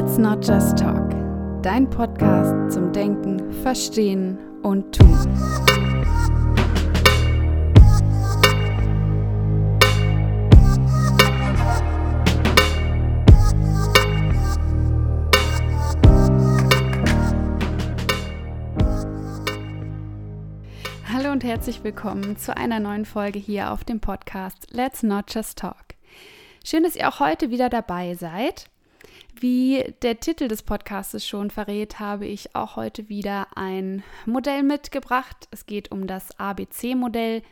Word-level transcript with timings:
Let's 0.00 0.16
Not 0.16 0.46
Just 0.46 0.78
Talk, 0.78 1.10
dein 1.60 1.90
Podcast 1.90 2.72
zum 2.72 2.92
Denken, 2.92 3.52
Verstehen 3.64 4.38
und 4.62 4.96
Tun. 4.96 5.18
Hallo 21.12 21.32
und 21.32 21.42
herzlich 21.42 21.82
willkommen 21.82 22.36
zu 22.36 22.56
einer 22.56 22.78
neuen 22.78 23.04
Folge 23.04 23.40
hier 23.40 23.72
auf 23.72 23.82
dem 23.82 23.98
Podcast 23.98 24.68
Let's 24.70 25.02
Not 25.02 25.34
Just 25.34 25.58
Talk. 25.58 25.96
Schön, 26.64 26.84
dass 26.84 26.94
ihr 26.94 27.08
auch 27.08 27.18
heute 27.18 27.50
wieder 27.50 27.68
dabei 27.68 28.14
seid. 28.14 28.70
Wie 29.40 29.94
der 30.02 30.18
Titel 30.18 30.48
des 30.48 30.64
Podcasts 30.64 31.24
schon 31.24 31.50
verrät, 31.50 32.00
habe 32.00 32.26
ich 32.26 32.56
auch 32.56 32.74
heute 32.74 33.08
wieder 33.08 33.46
ein 33.56 34.02
Modell 34.26 34.64
mitgebracht. 34.64 35.46
Es 35.52 35.66
geht 35.66 35.92
um 35.92 36.08
das 36.08 36.36
ABC-Modell, 36.40 37.42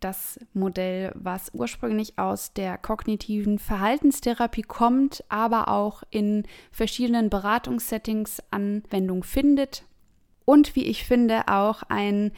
das 0.00 0.40
Modell, 0.54 1.12
was 1.14 1.52
ursprünglich 1.54 2.18
aus 2.18 2.52
der 2.52 2.78
kognitiven 2.78 3.60
Verhaltenstherapie 3.60 4.62
kommt, 4.62 5.22
aber 5.28 5.68
auch 5.68 6.02
in 6.10 6.48
verschiedenen 6.72 7.30
Beratungssettings 7.30 8.42
Anwendung 8.50 9.22
findet 9.22 9.84
und 10.44 10.74
wie 10.74 10.86
ich 10.86 11.04
finde 11.04 11.46
auch 11.46 11.84
ein 11.84 12.32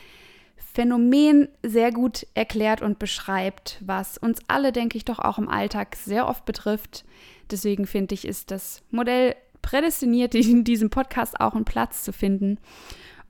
Phänomen 0.73 1.49
sehr 1.63 1.93
gut 1.93 2.27
erklärt 2.35 2.83
und 2.83 2.99
beschreibt, 2.99 3.79
was 3.85 4.19
uns 4.19 4.41
alle, 4.49 4.73
denke 4.73 4.97
ich, 4.97 5.05
doch 5.05 5.19
auch 5.19 5.39
im 5.39 5.49
Alltag 5.49 5.97
sehr 5.97 6.27
oft 6.27 6.45
betrifft, 6.45 7.05
Deswegen 7.53 7.87
finde 7.87 8.15
ich, 8.15 8.27
ist 8.27 8.51
das 8.51 8.83
Modell 8.91 9.37
prädestiniert, 9.61 10.35
in 10.35 10.65
diesem 10.65 10.91
Podcast 10.91 11.39
auch 11.39 11.55
einen 11.55 11.65
Platz 11.65 12.03
zu 12.03 12.13
finden. 12.13 12.59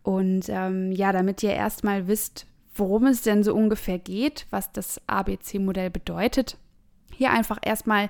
Und 0.02 0.48
ähm, 0.48 0.92
ja, 0.92 1.12
damit 1.12 1.42
ihr 1.42 1.52
erstmal 1.52 2.08
wisst, 2.08 2.46
worum 2.74 3.06
es 3.06 3.22
denn 3.22 3.42
so 3.42 3.54
ungefähr 3.54 3.98
geht, 3.98 4.46
was 4.50 4.72
das 4.72 5.00
ABC-Modell 5.06 5.90
bedeutet, 5.90 6.56
hier 7.14 7.30
einfach 7.30 7.58
erstmal 7.62 8.08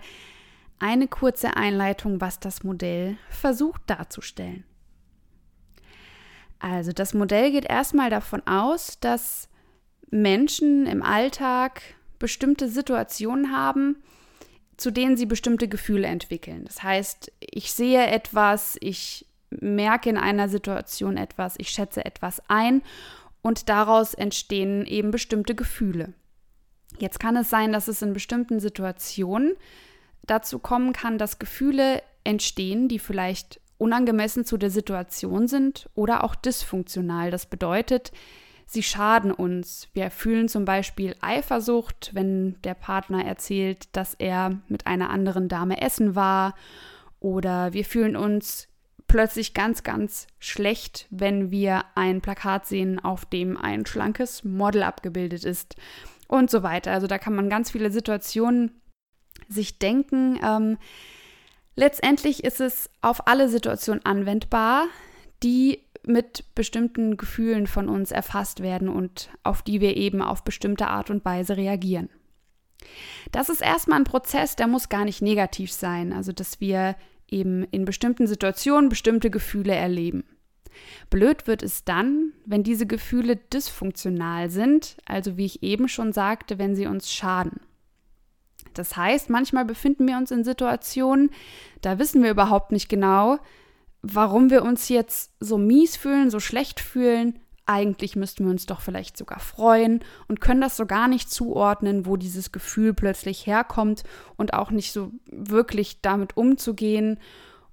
eine 0.78 1.08
kurze 1.08 1.56
Einleitung, 1.56 2.20
was 2.20 2.38
das 2.40 2.62
Modell 2.62 3.16
versucht 3.28 3.82
darzustellen. 3.86 4.64
Also 6.62 6.92
das 6.92 7.12
Modell 7.12 7.50
geht 7.50 7.68
erstmal 7.68 8.08
davon 8.08 8.40
aus, 8.46 9.00
dass 9.00 9.48
Menschen 10.10 10.86
im 10.86 11.02
Alltag 11.02 11.82
bestimmte 12.20 12.68
Situationen 12.68 13.50
haben, 13.50 13.96
zu 14.76 14.92
denen 14.92 15.16
sie 15.16 15.26
bestimmte 15.26 15.66
Gefühle 15.66 16.06
entwickeln. 16.06 16.64
Das 16.64 16.84
heißt, 16.84 17.32
ich 17.40 17.72
sehe 17.72 18.06
etwas, 18.06 18.76
ich 18.80 19.26
merke 19.50 20.08
in 20.08 20.16
einer 20.16 20.48
Situation 20.48 21.16
etwas, 21.16 21.56
ich 21.58 21.70
schätze 21.70 22.04
etwas 22.04 22.40
ein 22.48 22.82
und 23.42 23.68
daraus 23.68 24.14
entstehen 24.14 24.86
eben 24.86 25.10
bestimmte 25.10 25.56
Gefühle. 25.56 26.14
Jetzt 26.98 27.18
kann 27.18 27.36
es 27.36 27.50
sein, 27.50 27.72
dass 27.72 27.88
es 27.88 28.02
in 28.02 28.12
bestimmten 28.12 28.60
Situationen 28.60 29.54
dazu 30.22 30.60
kommen 30.60 30.92
kann, 30.92 31.18
dass 31.18 31.40
Gefühle 31.40 32.02
entstehen, 32.22 32.86
die 32.86 33.00
vielleicht 33.00 33.60
unangemessen 33.82 34.44
zu 34.44 34.56
der 34.56 34.70
Situation 34.70 35.48
sind 35.48 35.90
oder 35.94 36.22
auch 36.22 36.36
dysfunktional. 36.36 37.32
Das 37.32 37.46
bedeutet, 37.46 38.12
sie 38.64 38.84
schaden 38.84 39.32
uns. 39.32 39.88
Wir 39.92 40.12
fühlen 40.12 40.48
zum 40.48 40.64
Beispiel 40.64 41.16
Eifersucht, 41.20 42.12
wenn 42.14 42.62
der 42.62 42.74
Partner 42.74 43.24
erzählt, 43.24 43.94
dass 43.96 44.14
er 44.14 44.60
mit 44.68 44.86
einer 44.86 45.10
anderen 45.10 45.48
Dame 45.48 45.82
essen 45.82 46.14
war. 46.14 46.54
Oder 47.18 47.72
wir 47.72 47.84
fühlen 47.84 48.14
uns 48.14 48.68
plötzlich 49.08 49.52
ganz, 49.52 49.82
ganz 49.82 50.28
schlecht, 50.38 51.08
wenn 51.10 51.50
wir 51.50 51.84
ein 51.96 52.20
Plakat 52.20 52.66
sehen, 52.66 53.00
auf 53.00 53.24
dem 53.24 53.56
ein 53.56 53.84
schlankes 53.84 54.44
Model 54.44 54.84
abgebildet 54.84 55.44
ist. 55.44 55.74
Und 56.28 56.50
so 56.50 56.62
weiter. 56.62 56.92
Also 56.92 57.08
da 57.08 57.18
kann 57.18 57.34
man 57.34 57.50
ganz 57.50 57.72
viele 57.72 57.90
Situationen 57.90 58.80
sich 59.48 59.80
denken. 59.80 60.38
Ähm, 60.42 60.78
letztendlich 61.76 62.44
ist 62.44 62.60
es 62.60 62.90
auf 63.00 63.26
alle 63.26 63.48
Situationen 63.48 64.04
anwendbar, 64.04 64.86
die 65.42 65.80
mit 66.04 66.44
bestimmten 66.54 67.16
Gefühlen 67.16 67.66
von 67.66 67.88
uns 67.88 68.10
erfasst 68.10 68.60
werden 68.60 68.88
und 68.88 69.30
auf 69.44 69.62
die 69.62 69.80
wir 69.80 69.96
eben 69.96 70.20
auf 70.20 70.42
bestimmte 70.44 70.88
Art 70.88 71.10
und 71.10 71.24
Weise 71.24 71.56
reagieren. 71.56 72.10
Das 73.30 73.48
ist 73.48 73.62
erstmal 73.62 74.00
ein 74.00 74.04
Prozess, 74.04 74.56
der 74.56 74.66
muss 74.66 74.88
gar 74.88 75.04
nicht 75.04 75.22
negativ 75.22 75.72
sein, 75.72 76.12
also 76.12 76.32
dass 76.32 76.60
wir 76.60 76.96
eben 77.28 77.64
in 77.64 77.84
bestimmten 77.84 78.26
Situationen 78.26 78.88
bestimmte 78.88 79.30
Gefühle 79.30 79.74
erleben. 79.74 80.24
Blöd 81.10 81.46
wird 81.46 81.62
es 81.62 81.84
dann, 81.84 82.32
wenn 82.46 82.62
diese 82.62 82.86
Gefühle 82.86 83.36
dysfunktional 83.36 84.50
sind, 84.50 84.96
also 85.04 85.36
wie 85.36 85.44
ich 85.44 85.62
eben 85.62 85.88
schon 85.88 86.12
sagte, 86.12 86.58
wenn 86.58 86.74
sie 86.74 86.86
uns 86.86 87.12
schaden. 87.12 87.60
Das 88.74 88.96
heißt, 88.96 89.30
manchmal 89.30 89.64
befinden 89.64 90.06
wir 90.06 90.16
uns 90.16 90.30
in 90.30 90.44
Situationen, 90.44 91.30
da 91.80 91.98
wissen 91.98 92.22
wir 92.22 92.30
überhaupt 92.30 92.72
nicht 92.72 92.88
genau, 92.88 93.38
warum 94.02 94.50
wir 94.50 94.62
uns 94.62 94.88
jetzt 94.88 95.32
so 95.40 95.58
mies 95.58 95.96
fühlen, 95.96 96.30
so 96.30 96.40
schlecht 96.40 96.80
fühlen. 96.80 97.38
Eigentlich 97.64 98.16
müssten 98.16 98.44
wir 98.44 98.50
uns 98.50 98.66
doch 98.66 98.80
vielleicht 98.80 99.16
sogar 99.16 99.38
freuen 99.38 100.00
und 100.26 100.40
können 100.40 100.60
das 100.60 100.76
so 100.76 100.84
gar 100.86 101.06
nicht 101.06 101.30
zuordnen, 101.30 102.06
wo 102.06 102.16
dieses 102.16 102.50
Gefühl 102.50 102.92
plötzlich 102.92 103.46
herkommt 103.46 104.02
und 104.36 104.54
auch 104.54 104.70
nicht 104.70 104.92
so 104.92 105.12
wirklich 105.26 106.00
damit 106.00 106.36
umzugehen. 106.36 107.20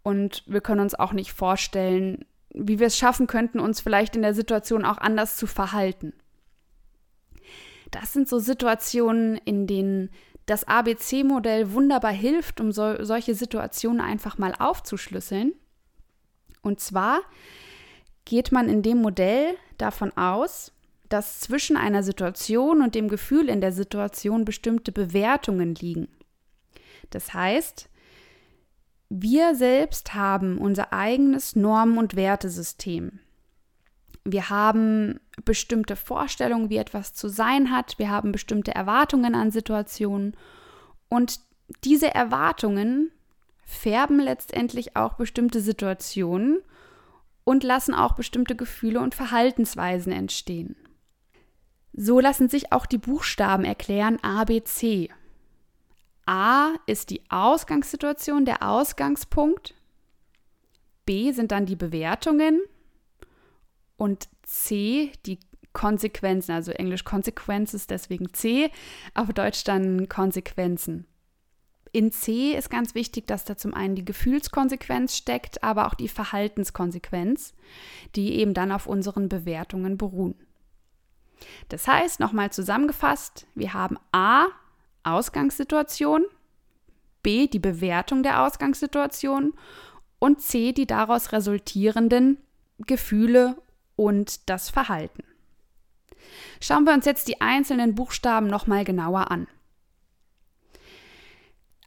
Und 0.03 0.43
wir 0.45 0.61
können 0.61 0.81
uns 0.81 0.93
auch 0.93 1.11
nicht 1.11 1.33
vorstellen, 1.33 2.25
wie 2.53 2.79
wir 2.79 2.87
es 2.87 2.97
schaffen 2.97 3.25
könnten, 3.27 3.59
uns 3.59 3.81
vielleicht 3.81 4.15
in 4.15 4.21
der 4.21 4.33
Situation 4.33 4.85
auch 4.85 4.97
anders 4.97 5.37
zu 5.37 5.47
verhalten. 5.47 6.13
Das 7.91 8.13
sind 8.13 8.29
so 8.29 8.37
Situationen, 8.37 9.37
in 9.37 9.65
denen 9.65 10.11
das 10.49 10.63
ABC-Modell 10.63 11.73
wunderbar 11.73 12.11
hilft, 12.11 12.59
um 12.59 12.71
so, 12.71 13.03
solche 13.03 13.35
Situationen 13.35 14.01
einfach 14.01 14.37
mal 14.37 14.53
aufzuschlüsseln 14.57 15.53
und 16.61 16.79
zwar 16.79 17.21
geht 18.25 18.51
man 18.51 18.69
in 18.69 18.81
dem 18.81 19.01
Modell 19.01 19.55
davon 19.77 20.15
aus, 20.17 20.71
dass 21.07 21.39
zwischen 21.39 21.77
einer 21.77 22.03
Situation 22.03 22.81
und 22.81 22.95
dem 22.95 23.07
Gefühl 23.07 23.49
in 23.49 23.61
der 23.61 23.71
Situation 23.71 24.45
bestimmte 24.45 24.91
Bewertungen 24.91 25.73
liegen. 25.75 26.07
Das 27.09 27.33
heißt, 27.33 27.89
wir 29.09 29.55
selbst 29.55 30.13
haben 30.13 30.59
unser 30.59 30.93
eigenes 30.93 31.55
Normen- 31.55 31.97
und 31.97 32.15
Wertesystem. 32.15 33.19
Wir 34.25 34.49
haben 34.49 35.19
bestimmte 35.45 35.95
Vorstellungen, 35.95 36.69
wie 36.69 36.77
etwas 36.77 37.13
zu 37.13 37.29
sein 37.29 37.71
hat. 37.71 37.97
Wir 37.97 38.09
haben 38.09 38.31
bestimmte 38.31 38.75
Erwartungen 38.75 39.35
an 39.35 39.51
Situationen. 39.51 40.35
Und 41.07 41.39
diese 41.83 42.13
Erwartungen 42.13 43.11
färben 43.63 44.19
letztendlich 44.19 44.95
auch 44.95 45.13
bestimmte 45.13 45.61
Situationen 45.61 46.59
und 47.43 47.63
lassen 47.63 47.93
auch 47.93 48.13
bestimmte 48.13 48.55
Gefühle 48.55 48.99
und 48.99 49.15
Verhaltensweisen 49.15 50.11
entstehen. 50.11 50.75
So 51.93 52.19
lassen 52.19 52.49
sich 52.49 52.71
auch 52.71 52.85
die 52.85 52.97
Buchstaben 52.97 53.65
erklären 53.65 54.19
A, 54.21 54.43
B, 54.43 54.63
C. 54.63 55.09
A 56.25 56.73
ist 56.85 57.09
die 57.09 57.23
Ausgangssituation, 57.29 58.45
der 58.45 58.61
Ausgangspunkt. 58.61 59.73
B 61.05 61.31
sind 61.31 61.51
dann 61.51 61.65
die 61.65 61.75
Bewertungen 61.75 62.61
und 63.99 64.27
C 64.43 65.11
die 65.25 65.39
Konsequenzen, 65.73 66.53
also 66.53 66.71
Englisch 66.71 67.03
Consequences, 67.03 67.85
deswegen 67.85 68.33
C, 68.33 68.71
auf 69.13 69.31
Deutsch 69.33 69.63
dann 69.63 70.09
Konsequenzen. 70.09 71.05
In 71.91 72.11
C 72.11 72.53
ist 72.53 72.69
ganz 72.69 72.95
wichtig, 72.95 73.27
dass 73.27 73.45
da 73.45 73.57
zum 73.57 73.73
einen 73.73 73.95
die 73.95 74.05
Gefühlskonsequenz 74.05 75.15
steckt, 75.15 75.63
aber 75.63 75.87
auch 75.87 75.95
die 75.95 76.07
Verhaltenskonsequenz, 76.07 77.53
die 78.15 78.35
eben 78.35 78.53
dann 78.53 78.71
auf 78.71 78.87
unseren 78.87 79.29
Bewertungen 79.29 79.97
beruhen. 79.97 80.35
Das 81.69 81.87
heißt, 81.87 82.19
nochmal 82.19 82.51
zusammengefasst, 82.51 83.47
wir 83.55 83.73
haben 83.73 83.97
A, 84.11 84.47
Ausgangssituation, 85.03 86.25
B, 87.23 87.47
die 87.47 87.59
Bewertung 87.59 88.23
der 88.23 88.43
Ausgangssituation 88.43 89.53
und 90.19 90.41
C, 90.41 90.73
die 90.73 90.85
daraus 90.85 91.31
resultierenden 91.31 92.37
Gefühle 92.85 93.57
und 93.99 94.49
das 94.49 94.69
Verhalten. 94.69 95.25
Schauen 96.61 96.85
wir 96.85 96.93
uns 96.93 97.03
jetzt 97.03 97.27
die 97.27 97.41
einzelnen 97.41 97.95
Buchstaben 97.95 98.47
nochmal 98.47 98.85
genauer 98.85 99.29
an. 99.29 99.47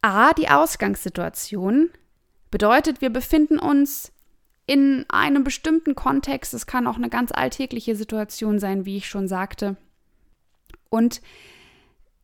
A, 0.03 0.35
die 0.35 0.51
Ausgangssituation 0.51 1.89
bedeutet, 2.51 3.01
wir 3.01 3.09
befinden 3.09 3.59
uns 3.59 4.13
in 4.67 5.07
einem 5.09 5.43
bestimmten 5.43 5.95
Kontext. 5.95 6.53
Es 6.53 6.67
kann 6.67 6.87
auch 6.87 6.97
eine 6.97 7.09
ganz 7.09 7.33
alltägliche 7.33 7.97
Situation 7.97 8.59
sein, 8.59 8.85
wie 8.85 8.99
ich 8.99 9.09
schon 9.09 9.27
sagte. 9.27 9.79
Und 10.91 11.23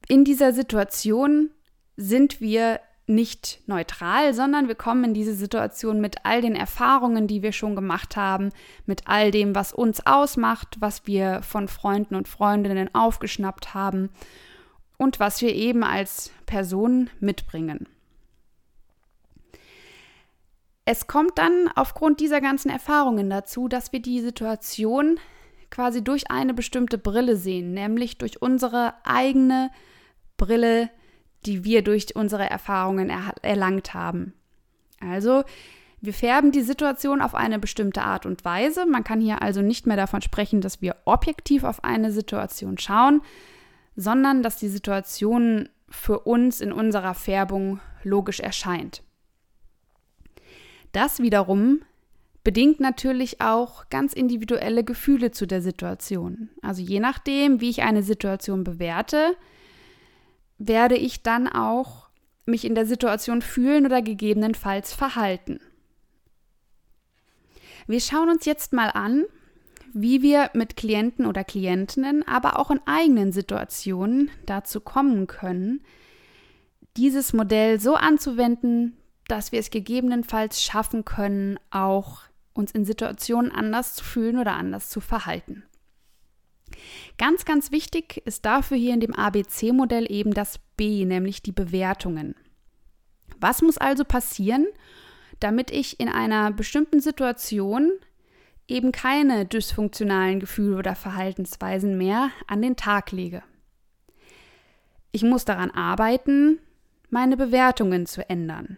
in 0.07 0.25
dieser 0.25 0.53
Situation 0.53 1.51
sind 1.97 2.43
wir 2.43 2.81
nicht 3.09 3.61
neutral, 3.67 4.35
sondern 4.35 4.69
wir 4.69 4.75
kommen 4.75 5.05
in 5.05 5.15
diese 5.15 5.35
Situation 5.35 6.01
mit 6.01 6.25
all 6.25 6.43
den 6.43 6.55
Erfahrungen, 6.55 7.27
die 7.27 7.43
wir 7.43 7.53
schon 7.53 7.75
gemacht 7.75 8.17
haben, 8.17 8.51
mit 8.87 9.03
all 9.07 9.31
dem, 9.31 9.55
was 9.55 9.73
uns 9.73 10.07
ausmacht, 10.07 10.77
was 10.81 11.07
wir 11.07 11.43
von 11.43 11.69
Freunden 11.69 12.15
und 12.15 12.29
Freundinnen 12.29 12.95
aufgeschnappt 12.95 13.75
haben 13.75 14.11
und 14.99 15.21
was 15.21 15.41
wir 15.41 15.55
eben 15.55 15.85
als 15.85 16.31
Person 16.47 17.09
mitbringen. 17.21 17.89
Es 20.85 21.07
kommt 21.07 21.39
dann 21.39 21.71
aufgrund 21.75 22.21
dieser 22.21 22.41
ganzen 22.41 22.71
Erfahrungen 22.71 23.29
dazu, 23.29 23.69
dass 23.69 23.93
wir 23.93 24.01
die 24.01 24.21
Situation 24.21 25.19
quasi 25.71 26.03
durch 26.03 26.31
eine 26.31 26.55
bestimmte 26.55 26.99
Brille 26.99 27.37
sehen, 27.37 27.73
nämlich 27.73 28.19
durch 28.19 28.41
unsere 28.41 28.95
eigene 29.05 29.71
Brille 30.39 30.91
die 31.47 31.65
wir 31.65 31.83
durch 31.83 32.15
unsere 32.15 32.49
Erfahrungen 32.49 33.11
er 33.11 33.35
erlangt 33.43 33.95
haben. 33.95 34.33
Also, 35.01 35.45
wir 36.01 36.15
färben 36.15 36.53
die 36.53 36.63
Situation 36.63 37.21
auf 37.21 37.35
eine 37.35 37.59
bestimmte 37.59 38.03
Art 38.03 38.25
und 38.25 38.45
Weise. 38.45 38.87
Man 38.87 39.03
kann 39.03 39.21
hier 39.21 39.43
also 39.43 39.63
nicht 39.63 39.87
mehr 39.87 39.97
davon 39.97 40.23
sprechen, 40.23 40.61
dass 40.61 40.81
wir 40.81 40.97
objektiv 41.05 41.65
auf 41.65 41.83
eine 41.83 42.13
Situation 42.13 42.79
schauen, 42.79 43.21
sondern 43.97 44.43
dass 44.43 44.59
die 44.59 44.69
Situation 44.69 45.69
für 45.89 46.21
uns 46.21 46.61
in 46.61 46.73
unserer 46.73 47.15
Färbung 47.15 47.81
logisch 48.05 48.39
erscheint. 48.39 49.03
Das 50.93 51.21
wiederum 51.21 51.81
bedingt 52.45 52.81
natürlich 52.81 53.41
auch 53.41 53.89
ganz 53.91 54.13
individuelle 54.13 54.85
Gefühle 54.85 55.33
zu 55.33 55.47
der 55.47 55.61
Situation. 55.61 56.49
Also 56.63 56.81
je 56.81 57.01
nachdem, 57.01 57.61
wie 57.61 57.71
ich 57.71 57.83
eine 57.83 58.03
Situation 58.03 58.65
bewerte, 58.65 59.37
werde 60.59 60.97
ich 60.97 61.23
dann 61.23 61.49
auch 61.49 62.09
mich 62.47 62.65
in 62.65 62.75
der 62.75 62.87
Situation 62.87 63.43
fühlen 63.43 63.87
oder 63.87 64.03
gegebenenfalls 64.03 64.93
verhalten. 64.93 65.61
Wir 67.87 68.01
schauen 68.01 68.29
uns 68.29 68.45
jetzt 68.45 68.73
mal 68.73 68.91
an, 68.91 69.25
wie 69.95 70.21
wir 70.23 70.51
mit 70.55 70.77
Klienten 70.77 71.27
oder 71.27 71.45
Klientinnen, 71.45 72.27
aber 72.27 72.59
auch 72.59 72.71
in 72.71 72.81
eigenen 72.87 73.33
Situationen 73.33 74.31
dazu 74.47 74.81
kommen 74.81 75.27
können, 75.27 75.81
dieses 76.97 77.33
Modell 77.33 77.81
so 77.81 77.95
anzuwenden, 77.95 78.97
dass 79.29 79.53
wir 79.53 79.61
es 79.61 79.71
gegebenenfalls 79.71 80.63
schaffen 80.63 81.05
können, 81.05 81.59
auch 81.71 82.23
uns 82.53 82.73
in 82.73 82.85
Situationen 82.85 83.53
anders 83.53 83.95
zu 83.95 84.05
fühlen 84.05 84.39
oder 84.39 84.55
anders 84.55 84.91
zu 84.91 85.01
verhalten. 85.01 85.63
Ganz, 87.17 87.45
ganz 87.45 87.73
wichtig 87.73 88.23
ist 88.25 88.45
dafür 88.45 88.77
hier 88.77 88.95
in 88.95 89.01
dem 89.01 89.15
ABC-Modell 89.15 90.11
eben 90.11 90.35
das 90.35 90.59
B, 90.77 91.05
nämlich 91.05 91.43
die 91.43 91.53
Bewertungen. 91.53 92.35
Was 93.41 93.63
muss 93.63 93.79
also 93.79 94.05
passieren, 94.05 94.67
damit 95.41 95.71
ich 95.71 96.01
in 96.01 96.09
einer 96.09 96.51
bestimmten 96.51 97.01
Situation 97.01 97.93
eben 98.67 98.93
keine 98.93 99.47
dysfunktionalen 99.47 100.41
Gefühle 100.41 100.77
oder 100.77 100.95
Verhaltensweisen 100.95 101.97
mehr 101.97 102.31
an 102.47 102.63
den 102.63 102.77
Tag 102.77 103.13
lege? 103.13 103.43
Ich 105.13 105.23
muss 105.23 105.45
daran 105.45 105.71
arbeiten, 105.71 106.59
meine 107.11 107.37
Bewertungen 107.37 108.07
zu 108.07 108.29
ändern. 108.29 108.77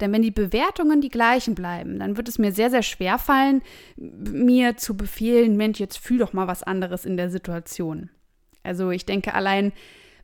Denn 0.00 0.12
wenn 0.12 0.22
die 0.22 0.30
Bewertungen 0.30 1.00
die 1.00 1.08
gleichen 1.08 1.54
bleiben, 1.54 1.98
dann 1.98 2.16
wird 2.16 2.28
es 2.28 2.38
mir 2.38 2.52
sehr, 2.52 2.70
sehr 2.70 2.82
schwer 2.82 3.18
fallen, 3.18 3.62
mir 3.96 4.76
zu 4.76 4.96
befehlen, 4.96 5.56
Mensch, 5.56 5.80
jetzt 5.80 5.98
fühl 5.98 6.18
doch 6.18 6.32
mal 6.32 6.46
was 6.46 6.62
anderes 6.62 7.04
in 7.04 7.16
der 7.16 7.30
Situation. 7.30 8.10
Also 8.62 8.90
ich 8.90 9.06
denke 9.06 9.34
allein, 9.34 9.72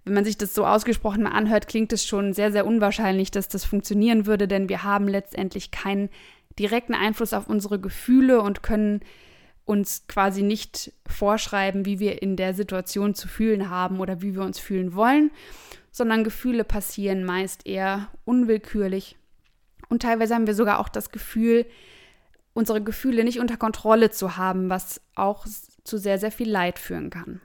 wenn 0.05 0.14
man 0.14 0.25
sich 0.25 0.37
das 0.37 0.55
so 0.55 0.66
ausgesprochen 0.66 1.26
anhört, 1.26 1.66
klingt 1.66 1.93
es 1.93 2.05
schon 2.05 2.34
sehr, 2.34 2.52
sehr 2.52 2.66
unwahrscheinlich, 2.66 3.31
dass 3.31 3.49
das 3.49 3.64
funktionieren 3.64 4.26
würde, 4.26 4.46
denn 4.46 4.69
wir 4.69 4.82
haben 4.84 5.08
letztendlich 5.08 5.70
keinen 5.70 6.11
direkten 6.58 6.94
Einfluss 6.94 7.32
auf 7.32 7.49
unsere 7.49 7.81
Gefühle 7.81 8.40
und 8.43 8.62
können 8.62 9.00
uns 9.64 10.06
quasi 10.06 10.43
nicht 10.43 10.93
vorschreiben, 11.06 11.87
wie 11.87 11.99
wir 11.99 12.20
in 12.20 12.37
der 12.37 12.55
Situation 12.55 13.14
zu 13.14 13.28
fühlen 13.28 13.70
haben 13.70 14.00
oder 14.00 14.20
wie 14.20 14.34
wir 14.34 14.43
uns 14.43 14.58
fühlen 14.58 14.94
wollen, 14.94 15.31
sondern 15.90 16.22
Gefühle 16.22 16.64
passieren 16.64 17.25
meist 17.25 17.66
eher 17.66 18.08
unwillkürlich 18.25 19.16
und 19.88 20.02
teilweise 20.02 20.34
haben 20.34 20.46
wir 20.46 20.54
sogar 20.54 20.78
auch 20.78 20.88
das 20.88 21.10
Gefühl, 21.10 21.66
unsere 22.52 22.82
Gefühle 22.82 23.25
nicht 23.25 23.40
unter 23.40 23.56
Kontrolle 23.56 24.10
zu 24.10 24.36
haben, 24.36 24.70
was 24.70 25.00
auch 25.14 25.46
zu 25.84 25.98
sehr, 25.98 26.19
sehr 26.19 26.32
viel 26.32 26.50
Leid 26.50 26.78
führen 26.78 27.10
kann. 27.10 27.40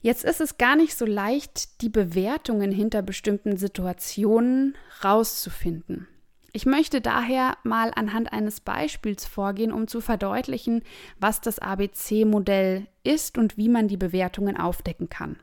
Jetzt 0.00 0.24
ist 0.24 0.40
es 0.40 0.58
gar 0.58 0.76
nicht 0.76 0.96
so 0.96 1.04
leicht, 1.04 1.82
die 1.82 1.88
Bewertungen 1.88 2.70
hinter 2.70 3.02
bestimmten 3.02 3.56
Situationen 3.56 4.76
rauszufinden. 5.02 6.06
Ich 6.52 6.66
möchte 6.66 7.00
daher 7.00 7.56
mal 7.62 7.92
anhand 7.94 8.32
eines 8.32 8.60
Beispiels 8.60 9.26
vorgehen, 9.26 9.72
um 9.72 9.86
zu 9.86 10.00
verdeutlichen, 10.00 10.82
was 11.18 11.40
das 11.40 11.58
ABC-Modell 11.58 12.86
ist 13.02 13.38
und 13.38 13.56
wie 13.56 13.68
man 13.68 13.88
die 13.88 13.96
Bewertungen 13.96 14.56
aufdecken 14.56 15.08
kann. 15.08 15.38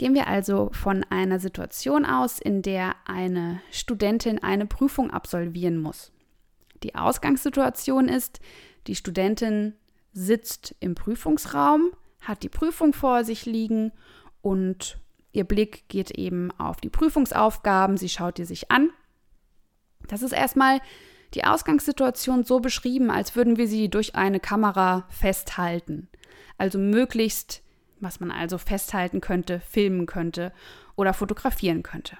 Gehen 0.00 0.14
wir 0.14 0.28
also 0.28 0.70
von 0.72 1.04
einer 1.10 1.38
Situation 1.38 2.06
aus, 2.06 2.38
in 2.38 2.62
der 2.62 2.96
eine 3.04 3.60
Studentin 3.70 4.42
eine 4.42 4.64
Prüfung 4.64 5.10
absolvieren 5.10 5.76
muss. 5.76 6.10
Die 6.82 6.94
Ausgangssituation 6.94 8.08
ist, 8.08 8.40
die 8.86 8.94
Studentin 8.94 9.74
sitzt 10.14 10.74
im 10.80 10.94
Prüfungsraum, 10.94 11.90
hat 12.22 12.42
die 12.42 12.48
Prüfung 12.48 12.94
vor 12.94 13.24
sich 13.24 13.44
liegen 13.44 13.92
und 14.40 14.96
ihr 15.32 15.44
Blick 15.44 15.86
geht 15.88 16.12
eben 16.12 16.50
auf 16.52 16.80
die 16.80 16.88
Prüfungsaufgaben, 16.88 17.98
sie 17.98 18.08
schaut 18.08 18.38
die 18.38 18.46
sich 18.46 18.70
an. 18.70 18.88
Das 20.08 20.22
ist 20.22 20.32
erstmal 20.32 20.80
die 21.34 21.44
Ausgangssituation 21.44 22.44
so 22.44 22.60
beschrieben, 22.60 23.10
als 23.10 23.36
würden 23.36 23.58
wir 23.58 23.68
sie 23.68 23.90
durch 23.90 24.14
eine 24.14 24.40
Kamera 24.40 25.04
festhalten. 25.10 26.08
Also 26.56 26.78
möglichst 26.78 27.62
was 28.00 28.20
man 28.20 28.30
also 28.30 28.58
festhalten 28.58 29.20
könnte, 29.20 29.60
filmen 29.60 30.06
könnte 30.06 30.52
oder 30.96 31.12
fotografieren 31.14 31.82
könnte. 31.82 32.16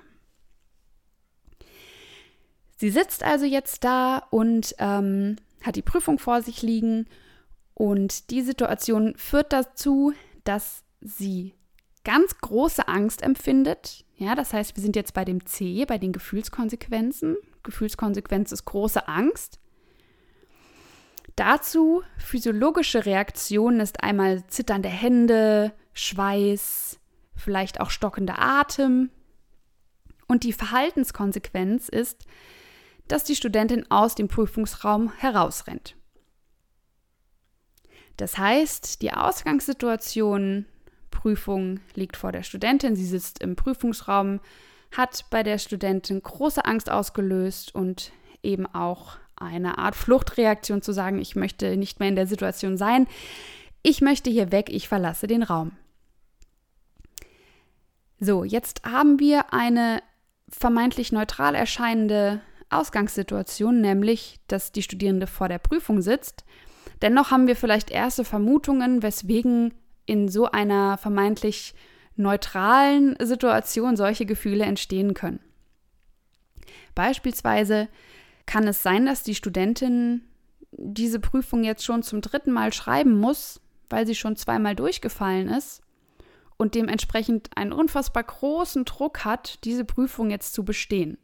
Sie 2.77 2.91
sitzt 2.91 3.23
also 3.23 3.44
jetzt 3.44 3.85
da 3.85 4.19
und 4.31 4.75
ähm, 4.79 5.37
hat 5.62 5.77
die 5.77 5.82
Prüfung 5.82 6.19
vor 6.19 6.41
sich 6.41 6.62
liegen 6.62 7.06
und 7.75 8.31
die 8.31 8.43
Situation 8.43 9.15
führt 9.17 9.53
dazu, 9.53 10.12
dass 10.44 10.82
sie 11.00 11.55
ganz 12.05 12.38
große 12.38 12.88
Angst 12.88 13.23
empfindet. 13.23 14.05
Ja, 14.17 14.35
das 14.35 14.53
heißt, 14.53 14.76
wir 14.76 14.83
sind 14.83 14.97
jetzt 14.97 15.15
bei 15.15 15.25
dem 15.25 15.44
C, 15.47 15.85
bei 15.85 15.99
den 15.99 16.12
Gefühlskonsequenzen. 16.12 17.37
Gefühlskonsequenz 17.62 18.53
ist 18.53 18.64
große 18.64 19.09
Angst. 19.09 19.59
Dazu 21.40 22.02
physiologische 22.18 23.06
Reaktionen 23.06 23.80
ist 23.80 24.02
einmal 24.02 24.47
zitternde 24.49 24.90
Hände, 24.90 25.73
Schweiß, 25.94 27.00
vielleicht 27.35 27.80
auch 27.80 27.88
stockender 27.88 28.38
Atem. 28.38 29.09
Und 30.28 30.44
die 30.44 30.52
Verhaltenskonsequenz 30.52 31.88
ist, 31.88 32.26
dass 33.09 33.25
die 33.25 33.37
Studentin 33.37 33.90
aus 33.90 34.14
dem 34.14 34.28
Prüfungsraum 34.28 35.14
herausrennt. 35.16 35.97
Das 38.18 38.37
heißt, 38.37 39.00
die 39.00 39.14
Ausgangssituation, 39.14 40.66
Prüfung 41.11 41.80
liegt 41.94 42.18
vor 42.18 42.32
der 42.32 42.42
Studentin, 42.42 42.97
sie 42.97 43.06
sitzt 43.06 43.42
im 43.42 43.56
Prüfungsraum, 43.56 44.40
hat 44.94 45.25
bei 45.30 45.42
der 45.42 45.56
Studentin 45.56 46.23
große 46.23 46.66
Angst 46.66 46.90
ausgelöst 46.90 47.75
und 47.75 48.12
eben 48.42 48.66
auch 48.66 49.16
eine 49.40 49.78
Art 49.78 49.97
Fluchtreaktion 49.97 50.82
zu 50.82 50.92
sagen, 50.92 51.18
ich 51.18 51.35
möchte 51.35 51.76
nicht 51.76 51.99
mehr 51.99 52.09
in 52.09 52.16
der 52.16 52.26
Situation 52.26 52.76
sein, 52.76 53.06
ich 53.82 54.00
möchte 54.00 54.30
hier 54.30 54.52
weg, 54.52 54.70
ich 54.70 54.88
verlasse 54.88 55.26
den 55.26 55.42
Raum. 55.42 55.73
So, 58.18 58.44
jetzt 58.44 58.85
haben 58.85 59.18
wir 59.18 59.52
eine 59.54 60.02
vermeintlich 60.49 61.11
neutral 61.11 61.54
erscheinende 61.54 62.40
Ausgangssituation, 62.68 63.80
nämlich, 63.80 64.38
dass 64.47 64.73
die 64.73 64.82
Studierende 64.82 65.26
vor 65.26 65.49
der 65.49 65.59
Prüfung 65.59 66.02
sitzt. 66.02 66.44
Dennoch 67.02 67.30
haben 67.30 67.47
wir 67.47 67.56
vielleicht 67.56 67.90
erste 67.90 68.25
Vermutungen, 68.25 69.02
weswegen 69.02 69.73
in 70.04 70.28
so 70.28 70.50
einer 70.50 70.99
vermeintlich 70.99 71.75
neutralen 72.16 73.16
Situation 73.20 73.97
solche 73.97 74.26
Gefühle 74.26 74.64
entstehen 74.64 75.14
können. 75.14 75.40
Beispielsweise 76.94 77.88
kann 78.50 78.66
es 78.66 78.83
sein, 78.83 79.07
dass 79.07 79.23
die 79.23 79.37
Studentin 79.37 80.23
diese 80.73 81.21
Prüfung 81.21 81.62
jetzt 81.62 81.85
schon 81.85 82.02
zum 82.02 82.21
dritten 82.21 82.50
Mal 82.50 82.73
schreiben 82.73 83.16
muss, 83.16 83.61
weil 83.88 84.09
sie 84.09 84.16
schon 84.16 84.35
zweimal 84.35 84.75
durchgefallen 84.75 85.49
ist 85.49 85.83
und 86.57 86.75
dementsprechend 86.75 87.57
einen 87.57 87.73
unfassbar 87.73 88.25
großen 88.25 88.85
Druck 88.87 89.25
hat, 89.25 89.62
diese 89.62 89.85
Prüfung 89.85 90.30
jetzt 90.30 90.52
zu 90.52 90.64
bestehen. 90.64 91.16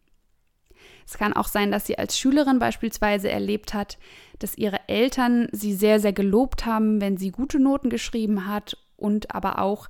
Es 1.04 1.18
kann 1.18 1.32
auch 1.32 1.48
sein, 1.48 1.72
dass 1.72 1.84
sie 1.86 1.98
als 1.98 2.16
Schülerin 2.16 2.60
beispielsweise 2.60 3.28
erlebt 3.28 3.74
hat, 3.74 3.98
dass 4.38 4.56
ihre 4.56 4.88
Eltern 4.88 5.48
sie 5.50 5.74
sehr, 5.74 5.98
sehr 5.98 6.12
gelobt 6.12 6.64
haben, 6.64 7.00
wenn 7.00 7.16
sie 7.16 7.32
gute 7.32 7.58
Noten 7.58 7.90
geschrieben 7.90 8.46
hat 8.46 8.76
und 8.96 9.34
aber 9.34 9.58
auch 9.58 9.88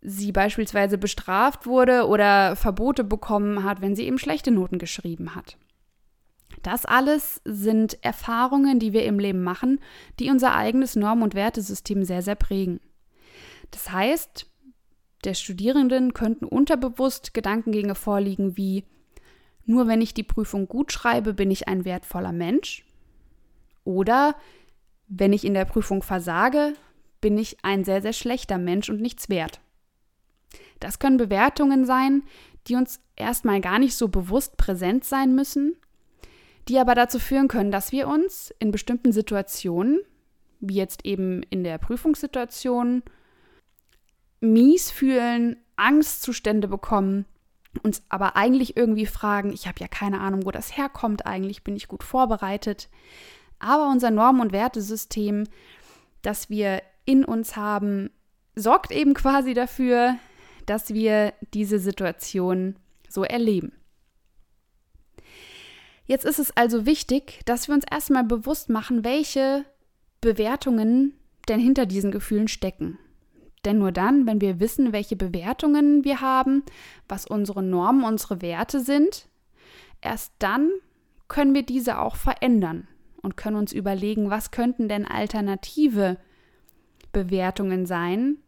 sie 0.00 0.30
beispielsweise 0.30 0.96
bestraft 0.96 1.66
wurde 1.66 2.06
oder 2.06 2.54
Verbote 2.54 3.02
bekommen 3.02 3.64
hat, 3.64 3.80
wenn 3.80 3.96
sie 3.96 4.06
eben 4.06 4.18
schlechte 4.18 4.52
Noten 4.52 4.78
geschrieben 4.78 5.34
hat. 5.34 5.56
Das 6.62 6.84
alles 6.84 7.40
sind 7.44 8.02
Erfahrungen, 8.04 8.78
die 8.78 8.92
wir 8.92 9.04
im 9.04 9.18
Leben 9.18 9.42
machen, 9.42 9.80
die 10.18 10.30
unser 10.30 10.54
eigenes 10.54 10.96
Norm- 10.96 11.22
und 11.22 11.34
Wertesystem 11.34 12.04
sehr, 12.04 12.22
sehr 12.22 12.36
prägen. 12.36 12.80
Das 13.70 13.90
heißt, 13.90 14.46
der 15.24 15.34
Studierenden 15.34 16.14
könnten 16.14 16.44
unterbewusst 16.44 17.34
Gedankengänge 17.34 17.94
vorliegen 17.94 18.56
wie 18.56 18.84
nur 19.64 19.86
wenn 19.86 20.00
ich 20.00 20.12
die 20.12 20.24
Prüfung 20.24 20.66
gut 20.66 20.90
schreibe, 20.90 21.34
bin 21.34 21.50
ich 21.50 21.68
ein 21.68 21.84
wertvoller 21.84 22.32
Mensch 22.32 22.84
oder 23.84 24.34
wenn 25.06 25.32
ich 25.32 25.44
in 25.44 25.54
der 25.54 25.64
Prüfung 25.64 26.02
versage, 26.02 26.74
bin 27.20 27.38
ich 27.38 27.58
ein 27.62 27.84
sehr, 27.84 28.02
sehr 28.02 28.12
schlechter 28.12 28.58
Mensch 28.58 28.88
und 28.88 29.00
nichts 29.00 29.28
wert. 29.28 29.60
Das 30.80 30.98
können 30.98 31.16
Bewertungen 31.16 31.84
sein, 31.84 32.22
die 32.66 32.74
uns 32.74 33.00
erstmal 33.14 33.60
gar 33.60 33.78
nicht 33.78 33.94
so 33.94 34.08
bewusst 34.08 34.56
präsent 34.56 35.04
sein 35.04 35.34
müssen, 35.34 35.76
die 36.68 36.78
aber 36.78 36.94
dazu 36.94 37.18
führen 37.18 37.48
können, 37.48 37.70
dass 37.70 37.92
wir 37.92 38.08
uns 38.08 38.54
in 38.58 38.70
bestimmten 38.70 39.12
Situationen, 39.12 40.00
wie 40.60 40.76
jetzt 40.76 41.04
eben 41.04 41.42
in 41.50 41.64
der 41.64 41.78
Prüfungssituation, 41.78 43.02
mies 44.40 44.90
fühlen, 44.90 45.56
Angstzustände 45.76 46.68
bekommen, 46.68 47.24
uns 47.82 48.02
aber 48.08 48.36
eigentlich 48.36 48.76
irgendwie 48.76 49.06
fragen, 49.06 49.52
ich 49.52 49.66
habe 49.66 49.80
ja 49.80 49.88
keine 49.88 50.20
Ahnung, 50.20 50.44
wo 50.44 50.50
das 50.50 50.76
herkommt, 50.76 51.26
eigentlich 51.26 51.64
bin 51.64 51.76
ich 51.76 51.88
gut 51.88 52.02
vorbereitet. 52.02 52.88
Aber 53.58 53.88
unser 53.88 54.10
Norm- 54.10 54.40
und 54.40 54.52
Wertesystem, 54.52 55.44
das 56.20 56.50
wir 56.50 56.82
in 57.04 57.24
uns 57.24 57.56
haben, 57.56 58.10
sorgt 58.54 58.90
eben 58.90 59.14
quasi 59.14 59.54
dafür, 59.54 60.16
dass 60.66 60.92
wir 60.92 61.32
diese 61.54 61.78
Situation 61.78 62.76
so 63.08 63.24
erleben. 63.24 63.72
Jetzt 66.04 66.24
ist 66.24 66.38
es 66.38 66.56
also 66.56 66.86
wichtig, 66.86 67.40
dass 67.44 67.68
wir 67.68 67.74
uns 67.74 67.84
erstmal 67.90 68.24
bewusst 68.24 68.68
machen, 68.68 69.04
welche 69.04 69.64
Bewertungen 70.20 71.14
denn 71.48 71.60
hinter 71.60 71.86
diesen 71.86 72.10
Gefühlen 72.10 72.48
stecken. 72.48 72.98
Denn 73.64 73.78
nur 73.78 73.92
dann, 73.92 74.26
wenn 74.26 74.40
wir 74.40 74.58
wissen, 74.58 74.92
welche 74.92 75.16
Bewertungen 75.16 76.04
wir 76.04 76.20
haben, 76.20 76.64
was 77.08 77.26
unsere 77.26 77.62
Normen, 77.62 78.04
unsere 78.04 78.42
Werte 78.42 78.80
sind, 78.80 79.28
erst 80.00 80.32
dann 80.38 80.70
können 81.28 81.54
wir 81.54 81.62
diese 81.62 81.98
auch 81.98 82.16
verändern 82.16 82.88
und 83.22 83.36
können 83.36 83.56
uns 83.56 83.72
überlegen, 83.72 84.30
was 84.30 84.50
könnten 84.50 84.88
denn 84.88 85.06
alternative 85.06 86.18
Bewertungen 87.12 87.86
sein, 87.86 88.38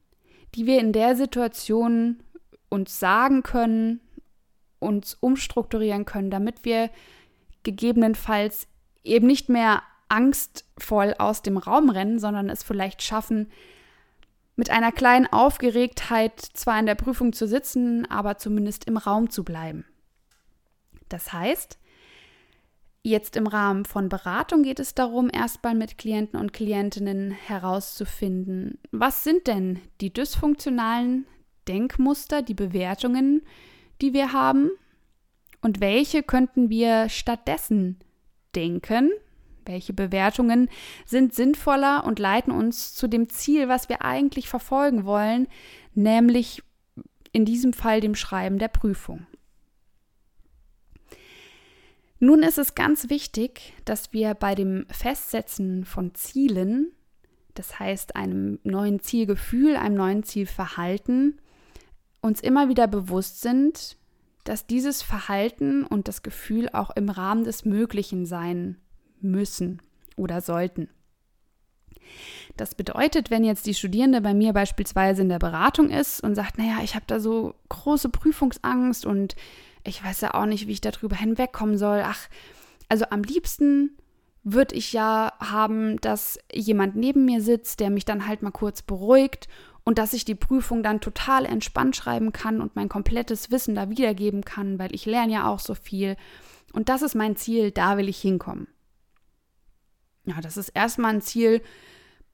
die 0.54 0.66
wir 0.66 0.80
in 0.80 0.92
der 0.92 1.16
Situation 1.16 2.23
uns 2.68 2.99
sagen 2.99 3.42
können, 3.42 4.00
uns 4.80 5.14
umstrukturieren 5.14 6.04
können, 6.04 6.30
damit 6.30 6.64
wir 6.64 6.90
gegebenenfalls 7.64 8.68
eben 9.02 9.26
nicht 9.26 9.49
mehr 9.49 9.83
angstvoll 10.09 11.14
aus 11.18 11.42
dem 11.42 11.56
Raum 11.56 11.90
rennen, 11.90 12.18
sondern 12.18 12.49
es 12.49 12.62
vielleicht 12.62 13.02
schaffen, 13.02 13.50
mit 14.56 14.71
einer 14.71 14.92
kleinen 14.92 15.26
Aufgeregtheit 15.26 16.40
zwar 16.40 16.78
in 16.78 16.87
der 16.87 16.94
Prüfung 16.94 17.33
zu 17.33 17.49
sitzen, 17.49 18.09
aber 18.09 18.38
zumindest 18.38 18.85
im 18.85 18.97
Raum 18.97 19.30
zu 19.30 19.42
bleiben. 19.42 19.85
Das 21.09 21.33
heißt, 21.33 21.78
jetzt 23.02 23.37
im 23.37 23.47
Rahmen 23.47 23.85
von 23.85 24.09
Beratung 24.09 24.62
geht 24.62 24.78
es 24.78 24.94
darum, 24.94 25.28
erstmal 25.33 25.75
mit 25.75 25.99
Klienten 25.99 26.38
und 26.38 26.52
Klientinnen 26.52 27.33
herauszufinden, 27.33 28.78
was 28.92 29.25
sind 29.25 29.49
denn 29.49 29.80
die 30.00 30.12
dysfunktionalen 30.12 31.26
Denkmuster, 31.66 32.42
die 32.42 32.54
Bewertungen, 32.54 33.42
die 34.00 34.12
wir 34.12 34.33
haben 34.33 34.71
und 35.64 35.80
welche 35.80 36.23
könnten 36.23 36.68
wir 36.68 37.09
stattdessen 37.09 37.99
denken, 38.54 39.11
welche 39.64 39.94
Bewertungen 39.94 40.68
sind 41.06 41.33
sinnvoller 41.35 42.04
und 42.04 42.18
leiten 42.18 42.52
uns 42.52 42.94
zu 42.94 43.09
dem 43.09 43.30
Ziel, 43.30 43.66
was 43.66 43.88
wir 43.88 44.04
eigentlich 44.04 44.47
verfolgen 44.47 45.06
wollen, 45.06 45.49
nämlich 45.94 46.62
in 47.33 47.47
diesem 47.47 47.73
Fall 47.73 48.02
dem 48.02 48.14
Schreiben 48.14 48.59
der 48.59 48.68
Prüfung. 48.68 49.26
Nun 52.18 52.42
ist 52.42 52.59
es 52.59 52.75
ganz 52.75 53.09
wichtig, 53.09 53.73
dass 53.87 54.12
wir 54.12 54.35
bei 54.35 54.54
dem 54.54 54.85
Festsetzen 54.90 55.87
von 55.87 56.14
Zielen, 56.14 56.92
das 57.54 57.78
heißt 57.78 58.16
einem 58.16 58.59
neuen 58.64 59.00
Zielgefühl, 59.00 59.76
einem 59.76 59.97
neuen 59.97 60.25
Zielverhalten, 60.25 61.40
uns 62.21 62.42
immer 62.42 62.68
wieder 62.68 62.87
bewusst 62.87 63.40
sind, 63.40 63.97
dass 64.45 64.67
dieses 64.67 65.03
Verhalten 65.03 65.85
und 65.85 66.09
das 66.09 66.23
Gefühl 66.23 66.69
auch 66.71 66.91
im 66.91 67.09
Rahmen 67.09 67.45
des 67.45 67.65
Möglichen 67.65 68.27
sein 68.27 68.77
müssen 69.21 69.81
oder 70.17 70.41
sollten. 70.41 70.89
Das 72.57 72.75
bedeutet, 72.75 73.31
wenn 73.31 73.45
jetzt 73.45 73.67
die 73.67 73.75
Studierende 73.75 74.21
bei 74.21 74.35
mir 74.35 74.53
beispielsweise 74.53 75.23
in 75.23 75.29
der 75.29 75.39
Beratung 75.39 75.91
ist 75.91 76.23
und 76.23 76.35
sagt, 76.35 76.59
naja, 76.59 76.79
ich 76.83 76.95
habe 76.95 77.07
da 77.07 77.19
so 77.19 77.55
große 77.71 78.11
Prüfungsangst 78.11 79.07
und 79.07 79.35
ich 79.83 80.05
weiß 80.05 80.21
ja 80.21 80.35
auch 80.35 80.47
nicht, 80.47 80.67
wie 80.67 80.73
ich 80.73 80.81
darüber 80.81 81.17
hinwegkommen 81.17 81.79
soll. 81.79 82.03
Ach, 82.05 82.29
also 82.89 83.07
am 83.11 83.23
liebsten 83.23 83.97
würde 84.43 84.75
ich 84.75 84.93
ja 84.93 85.33
haben, 85.41 85.99
dass 86.01 86.39
jemand 86.53 86.97
neben 86.97 87.25
mir 87.25 87.41
sitzt, 87.41 87.81
der 87.81 87.91
mich 87.91 88.05
dann 88.05 88.27
halt 88.27 88.43
mal 88.43 88.51
kurz 88.51 88.83
beruhigt 88.83 89.49
und 89.85 89.99
dass 89.99 90.14
ich 90.14 90.25
die 90.25 90.35
Prüfung 90.35 90.83
dann 90.83 91.00
total 91.00 91.45
entspannt 91.45 91.95
schreiben 91.95 92.33
kann 92.33 92.61
und 92.61 92.75
mein 92.75 92.88
komplettes 92.88 93.50
Wissen 93.50 93.75
da 93.75 93.91
wiedergeben 93.91 94.45
kann, 94.45 94.79
weil 94.79 94.95
ich 94.95 95.07
lerne 95.07 95.33
ja 95.33 95.49
auch 95.49 95.61
so 95.61 95.75
viel. 95.75 96.17
Und 96.73 96.88
das 96.88 97.03
ist 97.03 97.14
mein 97.14 97.37
Ziel, 97.37 97.71
da 97.71 97.99
will 97.99 98.09
ich 98.09 98.19
hinkommen. 98.19 98.67
Ja, 100.25 100.41
das 100.41 100.57
ist 100.57 100.71
erstmal 100.71 101.14
ein 101.14 101.21
Ziel, 101.21 101.61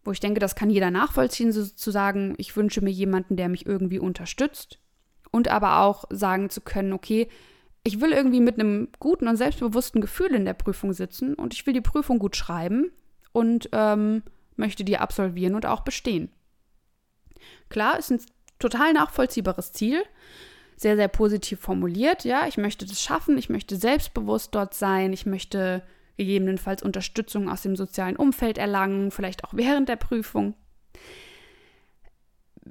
wo 0.05 0.13
ich 0.13 0.21
denke, 0.21 0.41
das 0.41 0.55
kann 0.55 0.71
jeder 0.71 0.91
nachvollziehen, 0.91 1.53
sozusagen, 1.53 2.35
ich 2.39 2.57
wünsche 2.57 2.83
mir 2.83 2.91
jemanden, 2.91 3.37
der 3.37 3.49
mich 3.49 3.67
irgendwie 3.67 3.99
unterstützt. 3.99 4.79
Und 5.33 5.49
aber 5.49 5.81
auch 5.81 6.05
sagen 6.11 6.51
zu 6.51 6.61
können, 6.61 6.93
okay, 6.93 7.29
ich 7.83 8.01
will 8.01 8.13
irgendwie 8.13 8.41
mit 8.41 8.59
einem 8.59 8.89
guten 8.99 9.29
und 9.29 9.37
selbstbewussten 9.37 10.01
Gefühl 10.01 10.35
in 10.35 10.45
der 10.45 10.55
Prüfung 10.55 10.93
sitzen 10.93 11.35
und 11.35 11.55
ich 11.55 11.67
will 11.67 11.75
die 11.75 11.81
Prüfung 11.81 12.19
gut 12.19 12.37
schreiben 12.37 12.91
und 13.33 13.69
ähm, 13.73 14.23
möchte 14.57 14.85
die 14.85 14.99
absolvieren 14.99 15.55
und 15.55 15.67
auch 15.67 15.81
bestehen. 15.81 16.31
Klar, 17.71 17.99
ist 17.99 18.11
ein 18.11 18.21
total 18.59 18.93
nachvollziehbares 18.93 19.73
Ziel, 19.73 20.03
sehr, 20.77 20.97
sehr 20.97 21.09
positiv 21.09 21.61
formuliert. 21.61 22.25
Ja, 22.25 22.47
ich 22.47 22.59
möchte 22.59 22.85
das 22.85 23.03
schaffen, 23.03 23.39
ich 23.39 23.49
möchte 23.49 23.77
selbstbewusst 23.77 24.55
dort 24.55 24.75
sein, 24.75 25.13
ich 25.13 25.25
möchte 25.25 25.83
gegebenenfalls 26.17 26.83
Unterstützung 26.83 27.49
aus 27.49 27.63
dem 27.63 27.77
sozialen 27.77 28.17
Umfeld 28.17 28.59
erlangen, 28.59 29.11
vielleicht 29.11 29.45
auch 29.45 29.55
während 29.55 29.89
der 29.89 29.97
Prüfung. 29.97 30.55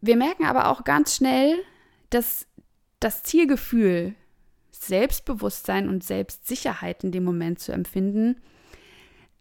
Wir 0.01 0.15
merken 0.15 0.45
aber 0.45 0.67
auch 0.67 0.83
ganz 0.83 1.15
schnell, 1.15 1.57
dass 2.09 2.45
das 2.99 3.23
Zielgefühl, 3.23 4.13
Selbstbewusstsein 4.71 5.89
und 5.89 6.03
Selbstsicherheit 6.03 7.03
in 7.03 7.11
dem 7.11 7.23
Moment 7.23 7.59
zu 7.59 7.71
empfinden, 7.71 8.41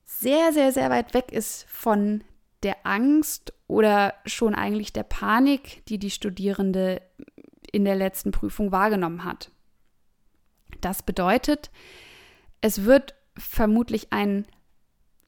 sehr, 0.05 0.53
sehr, 0.53 0.73
sehr 0.73 0.91
weit 0.91 1.15
weg 1.15 1.33
ist 1.33 1.67
von 1.69 2.25
der 2.63 2.87
Angst 2.87 3.53
oder 3.67 4.15
schon 4.27 4.55
eigentlich 4.55 4.93
der 4.93 5.05
Panik, 5.05 5.85
die 5.87 5.99
die 5.99 6.11
Studierende 6.11 7.01
in 7.71 7.85
der 7.85 7.97
letzten 7.97 8.33
Prüfung 8.33 8.73
wahrgenommen 8.73 9.25
hat. 9.25 9.51
Das 10.81 11.03
bedeutet, 11.03 11.71
es 12.61 12.85
wird 12.85 13.15
vermutlich 13.37 14.13
ein 14.13 14.47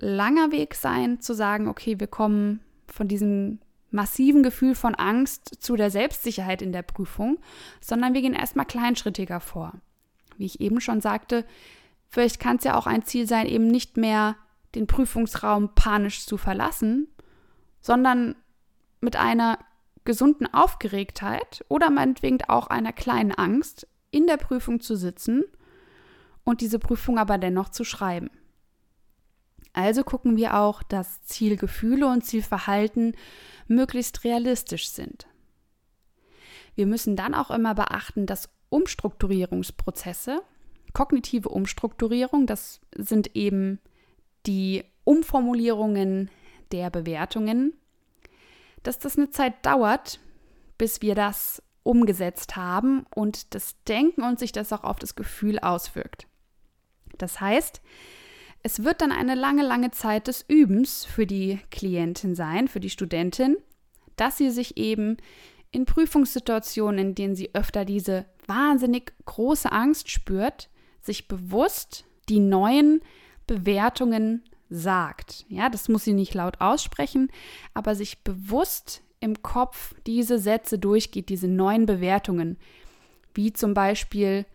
langer 0.00 0.50
Weg 0.50 0.74
sein, 0.74 1.20
zu 1.20 1.34
sagen, 1.34 1.68
okay, 1.68 2.00
wir 2.00 2.06
kommen 2.06 2.60
von 2.86 3.06
diesem 3.08 3.60
massiven 3.90 4.42
Gefühl 4.42 4.74
von 4.74 4.94
Angst 4.94 5.62
zu 5.62 5.76
der 5.76 5.90
Selbstsicherheit 5.90 6.62
in 6.62 6.72
der 6.72 6.82
Prüfung, 6.82 7.38
sondern 7.80 8.14
wir 8.14 8.22
gehen 8.22 8.34
erstmal 8.34 8.66
kleinschrittiger 8.66 9.40
vor. 9.40 9.74
Wie 10.36 10.46
ich 10.46 10.60
eben 10.60 10.80
schon 10.80 11.00
sagte, 11.00 11.44
vielleicht 12.08 12.40
kann 12.40 12.56
es 12.56 12.64
ja 12.64 12.76
auch 12.76 12.86
ein 12.86 13.04
Ziel 13.04 13.26
sein, 13.26 13.46
eben 13.46 13.66
nicht 13.66 13.96
mehr 13.96 14.36
den 14.74 14.86
Prüfungsraum 14.86 15.74
panisch 15.74 16.24
zu 16.24 16.36
verlassen, 16.36 17.08
sondern 17.80 18.36
mit 19.00 19.16
einer 19.16 19.58
gesunden 20.04 20.52
Aufgeregtheit 20.52 21.64
oder 21.68 21.90
meinetwegen 21.90 22.42
auch 22.48 22.66
einer 22.68 22.92
kleinen 22.92 23.32
Angst 23.32 23.86
in 24.10 24.26
der 24.26 24.36
Prüfung 24.36 24.80
zu 24.80 24.96
sitzen 24.96 25.44
und 26.44 26.60
diese 26.60 26.78
Prüfung 26.78 27.18
aber 27.18 27.38
dennoch 27.38 27.68
zu 27.68 27.84
schreiben. 27.84 28.30
Also 29.72 30.02
gucken 30.02 30.36
wir 30.36 30.56
auch, 30.56 30.82
dass 30.82 31.22
Zielgefühle 31.22 32.06
und 32.08 32.24
Zielverhalten 32.24 33.14
möglichst 33.68 34.24
realistisch 34.24 34.88
sind. 34.90 35.28
Wir 36.74 36.86
müssen 36.86 37.14
dann 37.14 37.34
auch 37.34 37.50
immer 37.50 37.74
beachten, 37.74 38.26
dass 38.26 38.48
Umstrukturierungsprozesse, 38.68 40.42
kognitive 40.92 41.48
Umstrukturierung, 41.48 42.46
das 42.46 42.80
sind 42.96 43.36
eben 43.36 43.78
die 44.46 44.84
Umformulierungen 45.04 46.30
der 46.72 46.90
Bewertungen, 46.90 47.74
dass 48.82 48.98
das 48.98 49.16
eine 49.16 49.30
Zeit 49.30 49.64
dauert, 49.64 50.20
bis 50.78 51.02
wir 51.02 51.14
das 51.14 51.62
umgesetzt 51.82 52.56
haben 52.56 53.06
und 53.14 53.54
das 53.54 53.82
Denken 53.84 54.22
und 54.22 54.38
sich 54.38 54.52
das 54.52 54.72
auch 54.72 54.84
auf 54.84 54.98
das 54.98 55.14
Gefühl 55.14 55.58
auswirkt. 55.58 56.26
Das 57.18 57.40
heißt, 57.40 57.80
es 58.62 58.84
wird 58.84 59.00
dann 59.00 59.12
eine 59.12 59.34
lange, 59.34 59.62
lange 59.62 59.90
Zeit 59.90 60.26
des 60.26 60.44
Übens 60.46 61.04
für 61.04 61.26
die 61.26 61.58
Klientin 61.70 62.34
sein, 62.34 62.68
für 62.68 62.80
die 62.80 62.90
Studentin, 62.90 63.56
dass 64.16 64.36
sie 64.36 64.50
sich 64.50 64.76
eben 64.76 65.16
in 65.70 65.86
Prüfungssituationen, 65.86 66.98
in 66.98 67.14
denen 67.14 67.36
sie 67.36 67.54
öfter 67.54 67.84
diese 67.84 68.26
wahnsinnig 68.46 69.12
große 69.24 69.70
Angst 69.70 70.10
spürt, 70.10 70.68
sich 71.00 71.28
bewusst 71.28 72.04
die 72.28 72.40
neuen 72.40 73.00
Bewertungen 73.46 74.44
sagt. 74.70 75.44
Ja, 75.48 75.68
das 75.68 75.88
muss 75.88 76.04
sie 76.04 76.12
nicht 76.12 76.32
laut 76.34 76.60
aussprechen, 76.60 77.30
aber 77.74 77.94
sich 77.94 78.22
bewusst 78.22 79.02
im 79.18 79.42
Kopf 79.42 79.94
diese 80.06 80.38
Sätze 80.38 80.78
durchgeht, 80.78 81.28
diese 81.28 81.48
neuen 81.48 81.84
Bewertungen, 81.84 82.56
wie 83.34 83.52
zum 83.52 83.74
Beispiel, 83.74 84.46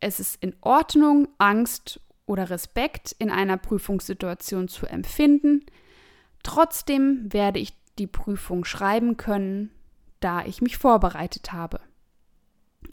es 0.00 0.20
ist 0.20 0.42
in 0.42 0.54
Ordnung, 0.60 1.28
Angst 1.38 2.00
oder 2.26 2.50
Respekt 2.50 3.14
in 3.18 3.30
einer 3.30 3.58
Prüfungssituation 3.58 4.68
zu 4.68 4.86
empfinden. 4.86 5.64
Trotzdem 6.42 7.32
werde 7.32 7.58
ich 7.58 7.74
die 7.98 8.06
Prüfung 8.06 8.64
schreiben 8.64 9.16
können, 9.16 9.70
da 10.20 10.44
ich 10.44 10.62
mich 10.62 10.78
vorbereitet 10.78 11.52
habe. 11.52 11.80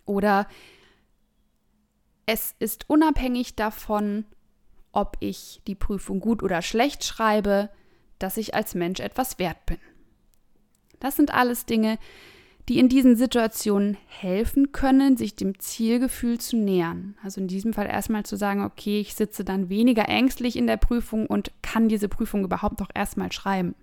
Oder 0.05 0.47
es 2.25 2.55
ist 2.59 2.89
unabhängig 2.89 3.55
davon, 3.55 4.25
ob 4.91 5.17
ich 5.19 5.61
die 5.67 5.75
Prüfung 5.75 6.19
gut 6.19 6.43
oder 6.43 6.61
schlecht 6.61 7.03
schreibe, 7.03 7.69
dass 8.19 8.37
ich 8.37 8.53
als 8.53 8.75
Mensch 8.75 8.99
etwas 8.99 9.39
wert 9.39 9.65
bin. 9.65 9.77
Das 10.99 11.15
sind 11.15 11.33
alles 11.33 11.65
Dinge, 11.65 11.97
die 12.69 12.79
in 12.79 12.89
diesen 12.89 13.15
Situationen 13.15 13.97
helfen 14.05 14.71
können, 14.71 15.17
sich 15.17 15.35
dem 15.35 15.59
Zielgefühl 15.59 16.39
zu 16.39 16.57
nähern. 16.57 17.15
Also 17.23 17.41
in 17.41 17.47
diesem 17.47 17.73
Fall 17.73 17.87
erstmal 17.87 18.23
zu 18.23 18.37
sagen, 18.37 18.63
okay, 18.63 19.01
ich 19.01 19.15
sitze 19.15 19.43
dann 19.43 19.69
weniger 19.69 20.07
ängstlich 20.07 20.55
in 20.55 20.67
der 20.67 20.77
Prüfung 20.77 21.25
und 21.25 21.51
kann 21.61 21.89
diese 21.89 22.07
Prüfung 22.07 22.43
überhaupt 22.43 22.79
noch 22.79 22.89
erstmal 22.93 23.31
schreiben. 23.31 23.75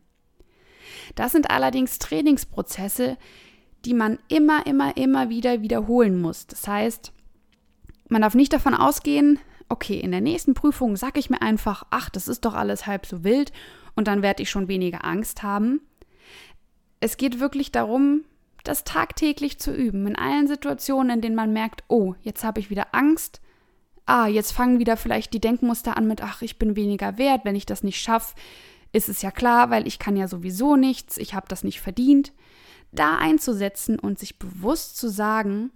Das 1.16 1.32
sind 1.32 1.50
allerdings 1.50 1.98
Trainingsprozesse, 1.98 3.16
die 3.84 3.94
man 3.94 4.18
immer, 4.28 4.66
immer, 4.66 4.96
immer 4.96 5.28
wieder 5.28 5.60
wiederholen 5.60 6.20
muss. 6.20 6.46
Das 6.46 6.66
heißt, 6.66 7.12
man 8.08 8.22
darf 8.22 8.34
nicht 8.34 8.52
davon 8.52 8.74
ausgehen, 8.74 9.38
okay, 9.68 9.98
in 9.98 10.10
der 10.10 10.20
nächsten 10.20 10.54
Prüfung 10.54 10.96
sage 10.96 11.20
ich 11.20 11.30
mir 11.30 11.42
einfach, 11.42 11.84
ach, 11.90 12.10
das 12.10 12.28
ist 12.28 12.44
doch 12.44 12.54
alles 12.54 12.87
halb 12.87 13.06
so 13.06 13.25
wild 13.25 13.52
und 13.94 14.08
dann 14.08 14.22
werde 14.22 14.42
ich 14.42 14.50
schon 14.50 14.68
weniger 14.68 15.04
Angst 15.04 15.42
haben. 15.42 15.80
Es 17.00 17.16
geht 17.16 17.40
wirklich 17.40 17.70
darum, 17.70 18.25
das 18.64 18.84
tagtäglich 18.84 19.58
zu 19.58 19.72
üben, 19.72 20.06
in 20.06 20.16
allen 20.16 20.48
Situationen, 20.48 21.16
in 21.16 21.20
denen 21.20 21.37
man 21.37 21.52
merkt, 21.52 21.84
oh, 21.88 22.14
jetzt 22.22 22.44
habe 22.44 22.60
ich 22.60 22.70
wieder 22.70 22.88
Angst. 22.94 23.40
Ah, 24.04 24.26
jetzt 24.26 24.52
fangen 24.52 24.78
wieder 24.78 24.96
vielleicht 24.96 25.32
die 25.32 25.40
Denkmuster 25.40 25.96
an 25.96 26.06
mit, 26.06 26.22
ach, 26.22 26.42
ich 26.42 26.58
bin 26.58 26.76
weniger 26.76 27.18
wert, 27.18 27.44
wenn 27.44 27.56
ich 27.56 27.66
das 27.66 27.82
nicht 27.82 28.00
schaffe, 28.00 28.34
ist 28.92 29.08
es 29.08 29.22
ja 29.22 29.30
klar, 29.30 29.70
weil 29.70 29.87
ich 29.87 29.98
kann 29.98 30.16
ja 30.16 30.28
sowieso 30.28 30.76
nichts, 30.76 31.18
ich 31.18 31.34
habe 31.34 31.46
das 31.48 31.62
nicht 31.62 31.80
verdient. 31.80 32.32
Da 32.90 33.18
einzusetzen 33.18 33.98
und 33.98 34.18
sich 34.18 34.38
bewusst 34.38 34.96
zu 34.96 35.10
sagen, 35.10 35.70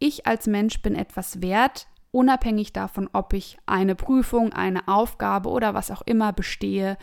ich 0.00 0.26
als 0.26 0.46
Mensch 0.48 0.82
bin 0.82 0.96
etwas 0.96 1.42
wert, 1.42 1.86
unabhängig 2.12 2.72
davon, 2.72 3.08
ob 3.12 3.32
ich 3.32 3.58
eine 3.66 3.94
Prüfung, 3.94 4.52
eine 4.52 4.88
Aufgabe 4.88 5.48
oder 5.48 5.74
was 5.74 5.90
auch 5.90 6.02
immer 6.02 6.32
bestehe 6.32 6.96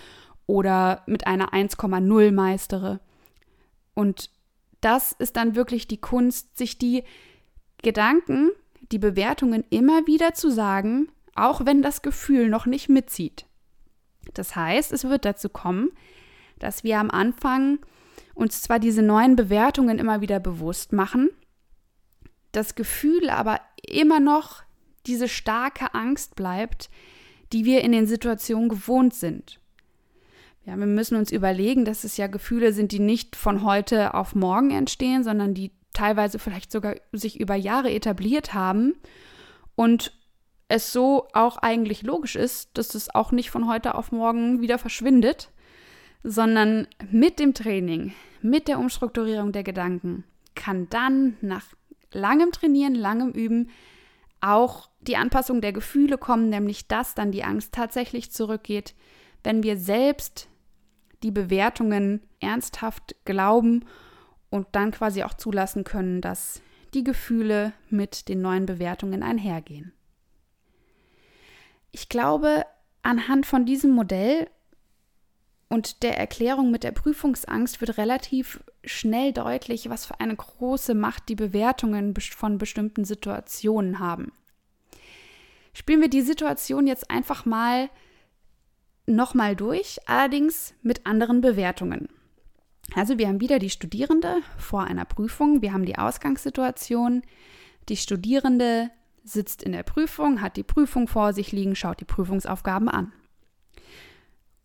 oder 0.46 1.04
mit 1.06 1.28
einer 1.28 1.54
1,0 1.54 2.32
meistere. 2.32 3.00
Und 3.94 4.30
das 4.82 5.14
ist 5.14 5.38
dann 5.38 5.56
wirklich 5.56 5.88
die 5.88 6.00
Kunst, 6.00 6.58
sich 6.58 6.78
die 6.78 7.04
Gedanken, 7.82 8.52
die 8.92 9.00
Bewertungen 9.00 9.64
immer 9.70 10.08
wieder 10.08 10.34
zu 10.34 10.50
sagen, 10.50 11.10
auch 11.36 11.66
wenn 11.66 11.82
das 11.82 12.02
Gefühl 12.02 12.50
noch 12.50 12.66
nicht 12.66 12.90
mitzieht. 12.90 13.46
Das 14.34 14.56
heißt, 14.56 14.92
es 14.92 15.06
wird 15.06 15.26
dazu 15.26 15.50
kommen, 15.50 15.92
dass 16.60 16.84
wir 16.84 17.00
am 17.00 17.12
Anfang 17.12 17.80
uns 18.34 18.62
zwar 18.62 18.80
diese 18.80 19.02
neuen 19.02 19.36
Bewertungen 19.36 20.00
immer 20.00 20.22
wieder 20.22 20.40
bewusst 20.40 20.94
machen, 20.94 21.30
das 22.52 22.76
Gefühl 22.76 23.30
aber 23.30 23.60
immer 23.88 24.20
noch 24.20 24.64
diese 25.08 25.28
starke 25.28 25.94
Angst 25.94 26.36
bleibt, 26.36 26.90
die 27.54 27.66
wir 27.66 27.82
in 27.82 27.92
den 27.92 28.08
Situationen 28.08 28.70
gewohnt 28.70 29.14
sind. 29.14 29.60
Ja, 30.66 30.76
wir 30.76 30.86
müssen 30.86 31.16
uns 31.16 31.32
überlegen, 31.32 31.86
dass 31.86 32.04
es 32.04 32.18
ja 32.18 32.28
Gefühle 32.28 32.74
sind, 32.74 32.92
die 32.92 33.00
nicht 33.00 33.38
von 33.38 33.64
heute 33.64 34.14
auf 34.14 34.36
morgen 34.36 34.72
entstehen, 34.72 35.24
sondern 35.24 35.54
die 35.54 35.72
teilweise 35.94 36.40
vielleicht 36.40 36.72
sogar 36.72 36.96
sich 37.14 37.40
über 37.40 37.56
Jahre 37.56 37.92
etabliert 37.92 38.54
haben 38.54 38.96
und 39.76 40.12
es 40.68 40.92
so 40.92 41.28
auch 41.34 41.58
eigentlich 41.58 42.04
logisch 42.04 42.36
ist, 42.36 42.78
dass 42.78 42.94
es 42.94 43.14
auch 43.16 43.32
nicht 43.32 43.50
von 43.50 43.68
heute 43.68 43.96
auf 43.96 44.12
morgen 44.12 44.62
wieder 44.62 44.78
verschwindet, 44.78 45.50
sondern 46.24 46.88
mit 47.10 47.40
dem 47.40 47.54
Training, 47.54 48.14
mit 48.42 48.68
der 48.68 48.80
Umstrukturierung 48.80 49.54
der 49.54 49.64
Gedanken 49.64 50.26
kann 50.56 50.90
dann 50.90 51.38
nach 51.42 51.64
langem 52.12 52.52
Trainieren, 52.52 52.96
langem 52.96 53.32
Üben 53.32 53.70
auch 54.42 54.90
die 55.02 55.18
Anpassung 55.18 55.62
der 55.62 55.74
Gefühle 55.74 56.18
kommen, 56.18 56.50
nämlich 56.50 56.88
dass 56.88 57.16
dann 57.16 57.32
die 57.32 57.44
Angst 57.44 57.74
tatsächlich 57.74 58.32
zurückgeht, 58.32 58.96
wenn 59.44 59.64
wir 59.64 59.78
selbst 59.78 60.48
die 61.24 61.32
Bewertungen 61.32 62.22
ernsthaft 62.40 63.16
glauben 63.26 63.86
und 64.50 64.68
dann 64.74 64.92
quasi 64.92 65.24
auch 65.24 65.34
zulassen 65.34 65.84
können, 65.84 66.22
dass 66.22 66.62
die 66.94 67.04
Gefühle 67.04 67.74
mit 67.90 68.28
den 68.28 68.42
neuen 68.42 68.66
Bewertungen 68.66 69.24
einhergehen. 69.24 69.94
Ich 71.92 72.10
glaube, 72.10 72.66
anhand 73.02 73.46
von 73.46 73.66
diesem 73.66 73.92
Modell 73.92 74.48
und 75.70 76.04
der 76.04 76.18
Erklärung 76.18 76.72
mit 76.72 76.84
der 76.84 76.92
Prüfungsangst 76.92 77.82
wird 77.82 77.98
relativ 77.98 78.64
schnell 78.86 79.34
deutlich, 79.34 79.90
was 79.90 80.06
für 80.06 80.20
eine 80.20 80.36
große 80.36 80.94
Macht 80.96 81.28
die 81.28 81.36
Bewertungen 81.36 82.14
von 82.16 82.58
bestimmten 82.58 83.04
Situationen 83.04 84.00
haben. 84.00 84.32
Spielen 85.74 86.02
wir 86.02 86.10
die 86.10 86.22
Situation 86.22 86.88
jetzt 86.88 87.12
einfach 87.12 87.46
mal 87.46 87.90
nochmal 89.06 89.56
durch, 89.56 89.98
allerdings 90.08 90.74
mit 90.82 91.06
anderen 91.06 91.42
Bewertungen. 91.42 92.10
Also 92.96 93.18
wir 93.18 93.28
haben 93.28 93.42
wieder 93.42 93.60
die 93.60 93.70
Studierende 93.70 94.38
vor 94.58 94.86
einer 94.86 95.06
Prüfung, 95.06 95.62
wir 95.62 95.74
haben 95.74 95.86
die 95.86 95.98
Ausgangssituation, 95.98 97.24
die 97.90 97.98
Studierende 97.98 98.90
sitzt 99.24 99.62
in 99.62 99.74
der 99.74 99.84
Prüfung, 99.84 100.42
hat 100.42 100.56
die 100.56 100.64
Prüfung 100.64 101.08
vor 101.08 101.34
sich 101.34 101.52
liegen, 101.52 101.76
schaut 101.76 102.00
die 102.00 102.06
Prüfungsaufgaben 102.06 102.88
an. 102.88 103.12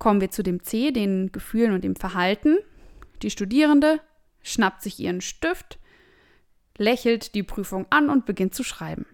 Kommen 0.02 0.20
wir 0.20 0.32
zu 0.32 0.42
dem 0.42 0.64
C, 0.64 0.90
den 0.90 1.30
Gefühlen 1.30 1.70
und 1.70 1.84
dem 1.84 1.94
Verhalten. 1.94 2.58
Die 3.22 3.30
Studierende 3.30 4.00
schnappt 4.42 4.82
sich 4.82 4.98
ihren 4.98 5.20
Stift, 5.20 5.78
lächelt 6.76 7.36
die 7.36 7.44
Prüfung 7.44 7.86
an 7.90 8.10
und 8.10 8.26
beginnt 8.26 8.52
zu 8.52 8.64
schreiben. 8.64 9.06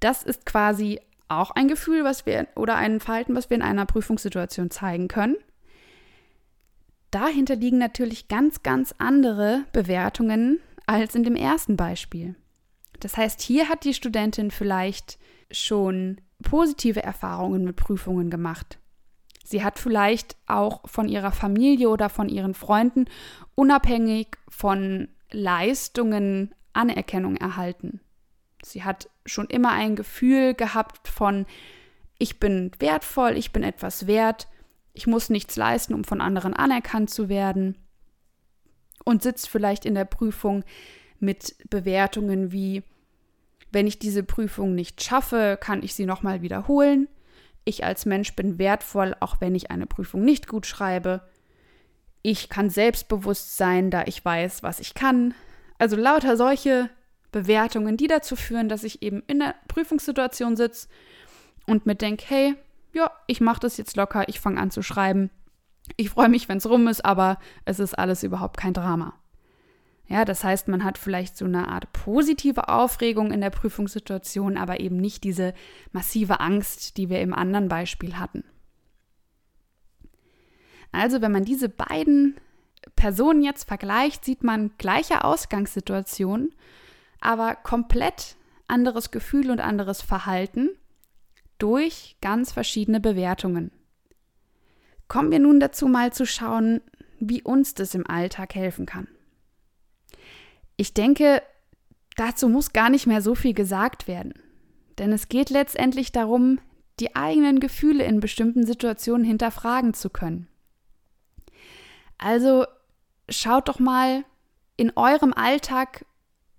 Das 0.00 0.22
ist 0.22 0.44
quasi 0.44 1.00
auch 1.28 1.50
ein 1.50 1.66
Gefühl, 1.66 2.04
was 2.04 2.26
wir 2.26 2.46
oder 2.54 2.76
ein 2.76 3.00
Verhalten, 3.00 3.34
was 3.34 3.48
wir 3.48 3.56
in 3.56 3.62
einer 3.62 3.86
Prüfungssituation 3.86 4.70
zeigen 4.70 5.08
können. 5.08 5.38
Dahinter 7.10 7.56
liegen 7.56 7.78
natürlich 7.78 8.28
ganz, 8.28 8.62
ganz 8.62 8.94
andere 8.98 9.64
Bewertungen 9.72 10.60
als 10.84 11.14
in 11.14 11.24
dem 11.24 11.36
ersten 11.36 11.78
Beispiel. 11.78 12.34
Das 12.98 13.16
heißt, 13.16 13.40
hier 13.40 13.70
hat 13.70 13.84
die 13.84 13.94
Studentin 13.94 14.50
vielleicht 14.50 15.18
schon 15.50 16.20
positive 16.42 17.02
Erfahrungen 17.02 17.64
mit 17.64 17.76
Prüfungen 17.76 18.28
gemacht. 18.28 18.76
Sie 19.44 19.64
hat 19.64 19.78
vielleicht 19.78 20.36
auch 20.46 20.88
von 20.88 21.08
ihrer 21.08 21.32
Familie 21.32 21.88
oder 21.88 22.08
von 22.08 22.28
ihren 22.28 22.54
Freunden 22.54 23.06
unabhängig 23.54 24.36
von 24.48 25.08
Leistungen 25.30 26.54
Anerkennung 26.72 27.36
erhalten. 27.36 28.00
Sie 28.62 28.84
hat 28.84 29.08
schon 29.26 29.46
immer 29.46 29.72
ein 29.72 29.96
Gefühl 29.96 30.54
gehabt 30.54 31.08
von, 31.08 31.46
ich 32.18 32.38
bin 32.38 32.70
wertvoll, 32.78 33.36
ich 33.36 33.52
bin 33.52 33.62
etwas 33.62 34.06
wert, 34.06 34.48
ich 34.92 35.06
muss 35.06 35.30
nichts 35.30 35.56
leisten, 35.56 35.94
um 35.94 36.04
von 36.04 36.20
anderen 36.20 36.54
anerkannt 36.54 37.10
zu 37.10 37.28
werden. 37.28 37.76
Und 39.04 39.22
sitzt 39.22 39.48
vielleicht 39.48 39.86
in 39.86 39.94
der 39.94 40.04
Prüfung 40.04 40.62
mit 41.18 41.56
Bewertungen 41.70 42.52
wie, 42.52 42.82
wenn 43.72 43.86
ich 43.86 43.98
diese 43.98 44.22
Prüfung 44.22 44.74
nicht 44.74 45.02
schaffe, 45.02 45.58
kann 45.60 45.82
ich 45.82 45.94
sie 45.94 46.06
nochmal 46.06 46.42
wiederholen. 46.42 47.08
Ich 47.64 47.84
als 47.84 48.06
Mensch 48.06 48.34
bin 48.34 48.58
wertvoll, 48.58 49.14
auch 49.20 49.40
wenn 49.40 49.54
ich 49.54 49.70
eine 49.70 49.86
Prüfung 49.86 50.24
nicht 50.24 50.48
gut 50.48 50.66
schreibe. 50.66 51.22
Ich 52.22 52.48
kann 52.48 52.70
selbstbewusst 52.70 53.56
sein, 53.56 53.90
da 53.90 54.04
ich 54.06 54.24
weiß, 54.24 54.62
was 54.62 54.80
ich 54.80 54.94
kann. 54.94 55.34
Also 55.78 55.96
lauter 55.96 56.36
solche 56.36 56.90
Bewertungen, 57.32 57.96
die 57.96 58.06
dazu 58.06 58.36
führen, 58.36 58.68
dass 58.68 58.84
ich 58.84 59.02
eben 59.02 59.22
in 59.26 59.38
der 59.38 59.54
Prüfungssituation 59.68 60.56
sitze 60.56 60.88
und 61.66 61.86
mir 61.86 61.94
denke, 61.94 62.24
hey, 62.28 62.54
ja, 62.92 63.10
ich 63.26 63.40
mache 63.40 63.60
das 63.60 63.76
jetzt 63.76 63.96
locker, 63.96 64.28
ich 64.28 64.40
fange 64.40 64.60
an 64.60 64.70
zu 64.70 64.82
schreiben. 64.82 65.30
Ich 65.96 66.10
freue 66.10 66.28
mich, 66.28 66.48
wenn 66.48 66.58
es 66.58 66.68
rum 66.68 66.88
ist, 66.88 67.04
aber 67.04 67.38
es 67.64 67.78
ist 67.78 67.98
alles 67.98 68.22
überhaupt 68.22 68.56
kein 68.56 68.74
Drama. 68.74 69.14
Ja, 70.10 70.24
das 70.24 70.42
heißt, 70.42 70.66
man 70.66 70.82
hat 70.82 70.98
vielleicht 70.98 71.36
so 71.36 71.44
eine 71.44 71.68
Art 71.68 71.92
positive 71.92 72.68
Aufregung 72.68 73.30
in 73.30 73.40
der 73.40 73.50
Prüfungssituation, 73.50 74.56
aber 74.56 74.80
eben 74.80 74.96
nicht 74.96 75.22
diese 75.22 75.54
massive 75.92 76.40
Angst, 76.40 76.96
die 76.96 77.08
wir 77.08 77.20
im 77.20 77.32
anderen 77.32 77.68
Beispiel 77.68 78.18
hatten. 78.18 78.42
Also, 80.90 81.22
wenn 81.22 81.30
man 81.30 81.44
diese 81.44 81.68
beiden 81.68 82.34
Personen 82.96 83.44
jetzt 83.44 83.68
vergleicht, 83.68 84.24
sieht 84.24 84.42
man 84.42 84.72
gleiche 84.78 85.22
Ausgangssituation, 85.22 86.52
aber 87.20 87.54
komplett 87.54 88.34
anderes 88.66 89.12
Gefühl 89.12 89.48
und 89.48 89.60
anderes 89.60 90.02
Verhalten 90.02 90.70
durch 91.58 92.16
ganz 92.20 92.50
verschiedene 92.50 92.98
Bewertungen. 92.98 93.70
Kommen 95.06 95.30
wir 95.30 95.38
nun 95.38 95.60
dazu 95.60 95.86
mal 95.86 96.12
zu 96.12 96.26
schauen, 96.26 96.80
wie 97.20 97.42
uns 97.42 97.74
das 97.74 97.94
im 97.94 98.08
Alltag 98.08 98.56
helfen 98.56 98.86
kann. 98.86 99.06
Ich 100.80 100.94
denke, 100.94 101.42
dazu 102.16 102.48
muss 102.48 102.72
gar 102.72 102.88
nicht 102.88 103.06
mehr 103.06 103.20
so 103.20 103.34
viel 103.34 103.52
gesagt 103.52 104.08
werden, 104.08 104.32
denn 104.96 105.12
es 105.12 105.28
geht 105.28 105.50
letztendlich 105.50 106.10
darum, 106.10 106.58
die 107.00 107.14
eigenen 107.14 107.60
Gefühle 107.60 108.02
in 108.04 108.20
bestimmten 108.20 108.64
Situationen 108.64 109.26
hinterfragen 109.26 109.92
zu 109.92 110.08
können. 110.08 110.48
Also 112.16 112.64
schaut 113.28 113.68
doch 113.68 113.78
mal 113.78 114.24
in 114.78 114.90
eurem 114.96 115.34
Alltag, 115.34 116.06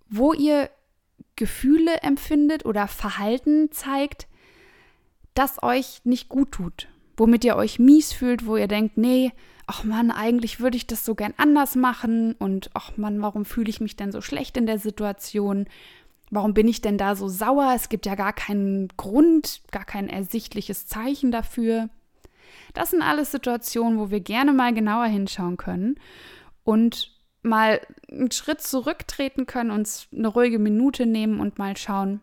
wo 0.07 0.33
ihr 0.33 0.69
Gefühle 1.35 2.03
empfindet 2.03 2.63
oder 2.63 2.87
Verhalten 2.87 3.71
zeigt, 3.71 4.27
das 5.33 5.63
euch 5.63 6.01
nicht 6.03 6.29
gut 6.29 6.51
tut, 6.51 6.89
womit 7.17 7.43
ihr 7.43 7.55
euch 7.55 7.79
mies 7.79 8.13
fühlt, 8.13 8.45
wo 8.45 8.55
ihr 8.55 8.67
denkt, 8.67 8.97
nee, 8.97 9.31
ach 9.71 9.85
Mann, 9.85 10.11
eigentlich 10.11 10.59
würde 10.59 10.75
ich 10.75 10.85
das 10.85 11.05
so 11.05 11.15
gern 11.15 11.33
anders 11.37 11.75
machen 11.77 12.33
und 12.33 12.69
ach 12.73 12.97
Mann, 12.97 13.21
warum 13.21 13.45
fühle 13.45 13.69
ich 13.69 13.79
mich 13.79 13.95
denn 13.95 14.11
so 14.11 14.19
schlecht 14.19 14.57
in 14.57 14.65
der 14.65 14.79
Situation? 14.79 15.65
Warum 16.29 16.53
bin 16.53 16.67
ich 16.67 16.81
denn 16.81 16.97
da 16.97 17.15
so 17.15 17.29
sauer? 17.29 17.71
Es 17.73 17.87
gibt 17.87 18.05
ja 18.05 18.15
gar 18.15 18.33
keinen 18.33 18.89
Grund, 18.97 19.61
gar 19.71 19.85
kein 19.85 20.09
ersichtliches 20.09 20.87
Zeichen 20.87 21.31
dafür. 21.31 21.87
Das 22.73 22.91
sind 22.91 23.01
alles 23.01 23.31
Situationen, 23.31 23.97
wo 23.97 24.11
wir 24.11 24.19
gerne 24.19 24.51
mal 24.51 24.73
genauer 24.73 25.05
hinschauen 25.05 25.55
können 25.55 25.95
und 26.65 27.17
mal 27.41 27.79
einen 28.11 28.31
Schritt 28.31 28.59
zurücktreten 28.59 29.45
können, 29.45 29.71
uns 29.71 30.09
eine 30.13 30.27
ruhige 30.27 30.59
Minute 30.59 31.05
nehmen 31.05 31.39
und 31.39 31.59
mal 31.59 31.77
schauen, 31.77 32.19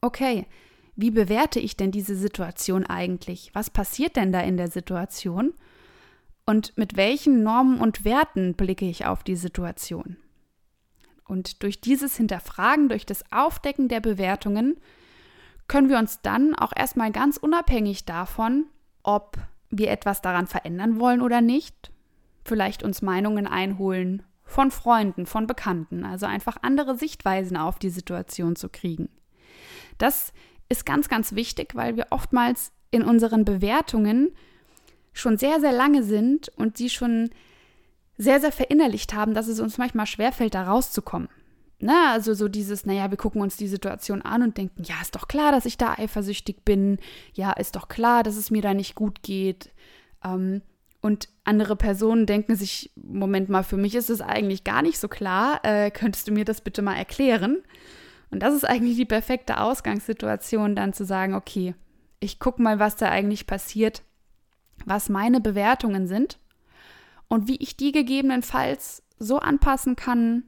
okay, 0.00 0.46
wie 0.96 1.12
bewerte 1.12 1.60
ich 1.60 1.76
denn 1.76 1.92
diese 1.92 2.16
Situation 2.16 2.84
eigentlich? 2.84 3.52
Was 3.52 3.70
passiert 3.70 4.16
denn 4.16 4.32
da 4.32 4.40
in 4.40 4.56
der 4.56 4.72
Situation? 4.72 5.54
Und 6.46 6.76
mit 6.76 6.96
welchen 6.96 7.42
Normen 7.42 7.80
und 7.80 8.04
Werten 8.04 8.54
blicke 8.54 8.84
ich 8.84 9.06
auf 9.06 9.22
die 9.22 9.36
Situation? 9.36 10.16
Und 11.26 11.62
durch 11.62 11.80
dieses 11.80 12.16
Hinterfragen, 12.16 12.88
durch 12.88 13.06
das 13.06 13.24
Aufdecken 13.32 13.88
der 13.88 14.00
Bewertungen, 14.00 14.76
können 15.68 15.88
wir 15.88 15.98
uns 15.98 16.20
dann 16.20 16.54
auch 16.54 16.72
erstmal 16.76 17.10
ganz 17.10 17.38
unabhängig 17.38 18.04
davon, 18.04 18.66
ob 19.02 19.38
wir 19.70 19.90
etwas 19.90 20.20
daran 20.20 20.46
verändern 20.46 21.00
wollen 21.00 21.22
oder 21.22 21.40
nicht, 21.40 21.90
vielleicht 22.44 22.82
uns 22.82 23.00
Meinungen 23.00 23.46
einholen 23.46 24.22
von 24.44 24.70
Freunden, 24.70 25.24
von 25.24 25.46
Bekannten, 25.46 26.04
also 26.04 26.26
einfach 26.26 26.58
andere 26.60 26.96
Sichtweisen 26.96 27.56
auf 27.56 27.78
die 27.78 27.88
Situation 27.88 28.56
zu 28.56 28.68
kriegen. 28.68 29.08
Das 29.96 30.34
ist 30.68 30.84
ganz, 30.84 31.08
ganz 31.08 31.34
wichtig, 31.34 31.74
weil 31.74 31.96
wir 31.96 32.08
oftmals 32.10 32.72
in 32.90 33.02
unseren 33.02 33.46
Bewertungen 33.46 34.32
schon 35.14 35.38
sehr, 35.38 35.60
sehr 35.60 35.72
lange 35.72 36.02
sind 36.02 36.50
und 36.56 36.76
sie 36.76 36.90
schon 36.90 37.30
sehr, 38.18 38.40
sehr 38.40 38.52
verinnerlicht 38.52 39.14
haben, 39.14 39.34
dass 39.34 39.48
es 39.48 39.60
uns 39.60 39.78
manchmal 39.78 40.06
schwerfällt, 40.06 40.54
da 40.54 40.64
rauszukommen. 40.64 41.28
Na, 41.80 42.12
also 42.12 42.34
so 42.34 42.48
dieses, 42.48 42.86
naja, 42.86 43.10
wir 43.10 43.16
gucken 43.16 43.42
uns 43.42 43.56
die 43.56 43.68
Situation 43.68 44.22
an 44.22 44.42
und 44.42 44.56
denken, 44.56 44.84
ja, 44.84 44.94
ist 45.02 45.14
doch 45.16 45.28
klar, 45.28 45.52
dass 45.52 45.66
ich 45.66 45.76
da 45.76 45.94
eifersüchtig 45.94 46.64
bin, 46.64 46.98
ja, 47.32 47.52
ist 47.52 47.76
doch 47.76 47.88
klar, 47.88 48.22
dass 48.22 48.36
es 48.36 48.50
mir 48.50 48.62
da 48.62 48.74
nicht 48.74 48.94
gut 48.94 49.22
geht. 49.22 49.70
Ähm, 50.24 50.62
und 51.00 51.28
andere 51.44 51.76
Personen 51.76 52.24
denken 52.24 52.56
sich, 52.56 52.90
Moment 52.96 53.50
mal, 53.50 53.64
für 53.64 53.76
mich 53.76 53.94
ist 53.94 54.08
es 54.08 54.22
eigentlich 54.22 54.64
gar 54.64 54.80
nicht 54.80 54.98
so 54.98 55.08
klar, 55.08 55.60
äh, 55.62 55.90
könntest 55.90 56.28
du 56.28 56.32
mir 56.32 56.44
das 56.44 56.62
bitte 56.62 56.80
mal 56.80 56.96
erklären? 56.96 57.58
Und 58.30 58.40
das 58.42 58.54
ist 58.54 58.64
eigentlich 58.64 58.96
die 58.96 59.04
perfekte 59.04 59.60
Ausgangssituation, 59.60 60.74
dann 60.74 60.94
zu 60.94 61.04
sagen, 61.04 61.34
okay, 61.34 61.74
ich 62.20 62.38
gucke 62.38 62.62
mal, 62.62 62.78
was 62.78 62.96
da 62.96 63.10
eigentlich 63.10 63.46
passiert, 63.46 64.02
was 64.84 65.08
meine 65.08 65.40
Bewertungen 65.40 66.06
sind 66.06 66.38
und 67.28 67.48
wie 67.48 67.56
ich 67.56 67.76
die 67.76 67.92
gegebenenfalls 67.92 69.02
so 69.18 69.38
anpassen 69.38 69.96
kann, 69.96 70.44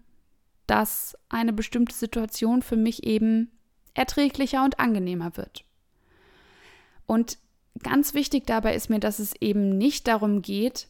dass 0.67 1.17
eine 1.29 1.53
bestimmte 1.53 1.95
Situation 1.95 2.63
für 2.63 2.77
mich 2.77 3.05
eben 3.05 3.51
erträglicher 3.95 4.65
und 4.65 4.79
angenehmer 4.79 5.37
wird. 5.37 5.65
Und 7.07 7.39
ganz 7.83 8.15
wichtig 8.15 8.47
dabei 8.47 8.75
ist 8.75 8.91
mir, 8.91 9.01
dass 9.01 9.19
es 9.19 9.35
eben 9.41 9.79
nicht 9.79 10.09
darum 10.09 10.43
geht, 10.43 10.89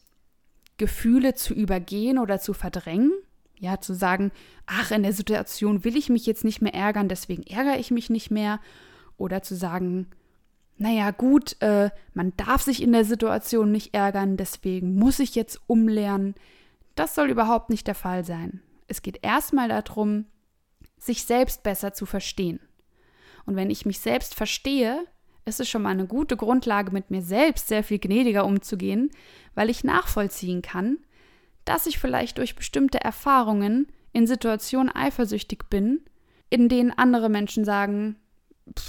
Gefühle 0.77 1.33
zu 1.33 1.53
übergehen 1.53 2.17
oder 2.17 2.39
zu 2.39 2.53
verdrängen. 2.53 3.11
Ja, 3.59 3.81
zu 3.81 3.95
sagen, 3.95 4.31
ach, 4.67 4.91
in 4.91 5.01
der 5.01 5.13
Situation 5.13 5.83
will 5.83 5.97
ich 5.97 6.09
mich 6.09 6.27
jetzt 6.27 6.43
nicht 6.43 6.61
mehr 6.61 6.75
ärgern, 6.75 7.09
deswegen 7.09 7.41
ärgere 7.41 7.79
ich 7.79 7.89
mich 7.89 8.11
nicht 8.11 8.29
mehr. 8.29 8.59
Oder 9.17 9.41
zu 9.41 9.55
sagen, 9.55 10.07
naja, 10.77 11.11
gut, 11.11 11.59
äh, 11.61 11.89
man 12.13 12.33
darf 12.37 12.61
sich 12.61 12.81
in 12.81 12.91
der 12.91 13.05
Situation 13.05 13.71
nicht 13.71 13.93
ärgern, 13.93 14.37
deswegen 14.37 14.95
muss 14.95 15.19
ich 15.19 15.35
jetzt 15.35 15.59
umlernen. 15.67 16.35
Das 16.95 17.15
soll 17.15 17.29
überhaupt 17.29 17.69
nicht 17.69 17.87
der 17.87 17.95
Fall 17.95 18.23
sein. 18.23 18.61
Es 18.87 19.01
geht 19.01 19.19
erstmal 19.23 19.69
darum, 19.69 20.25
sich 20.97 21.23
selbst 21.23 21.63
besser 21.63 21.93
zu 21.93 22.05
verstehen. 22.05 22.59
Und 23.45 23.55
wenn 23.55 23.69
ich 23.69 23.85
mich 23.85 23.99
selbst 23.99 24.35
verstehe, 24.35 25.05
ist 25.45 25.59
es 25.59 25.69
schon 25.69 25.81
mal 25.81 25.91
eine 25.91 26.07
gute 26.07 26.37
Grundlage, 26.37 26.91
mit 26.91 27.09
mir 27.09 27.21
selbst 27.21 27.67
sehr 27.67 27.83
viel 27.83 27.99
gnädiger 27.99 28.45
umzugehen, 28.45 29.09
weil 29.55 29.69
ich 29.69 29.83
nachvollziehen 29.83 30.61
kann, 30.61 30.97
dass 31.65 31.87
ich 31.87 31.99
vielleicht 31.99 32.37
durch 32.37 32.55
bestimmte 32.55 33.01
Erfahrungen 33.01 33.87
in 34.13 34.27
Situationen 34.27 34.93
eifersüchtig 34.93 35.69
bin, 35.69 36.01
in 36.49 36.69
denen 36.69 36.91
andere 36.91 37.29
Menschen 37.29 37.65
sagen, 37.65 38.17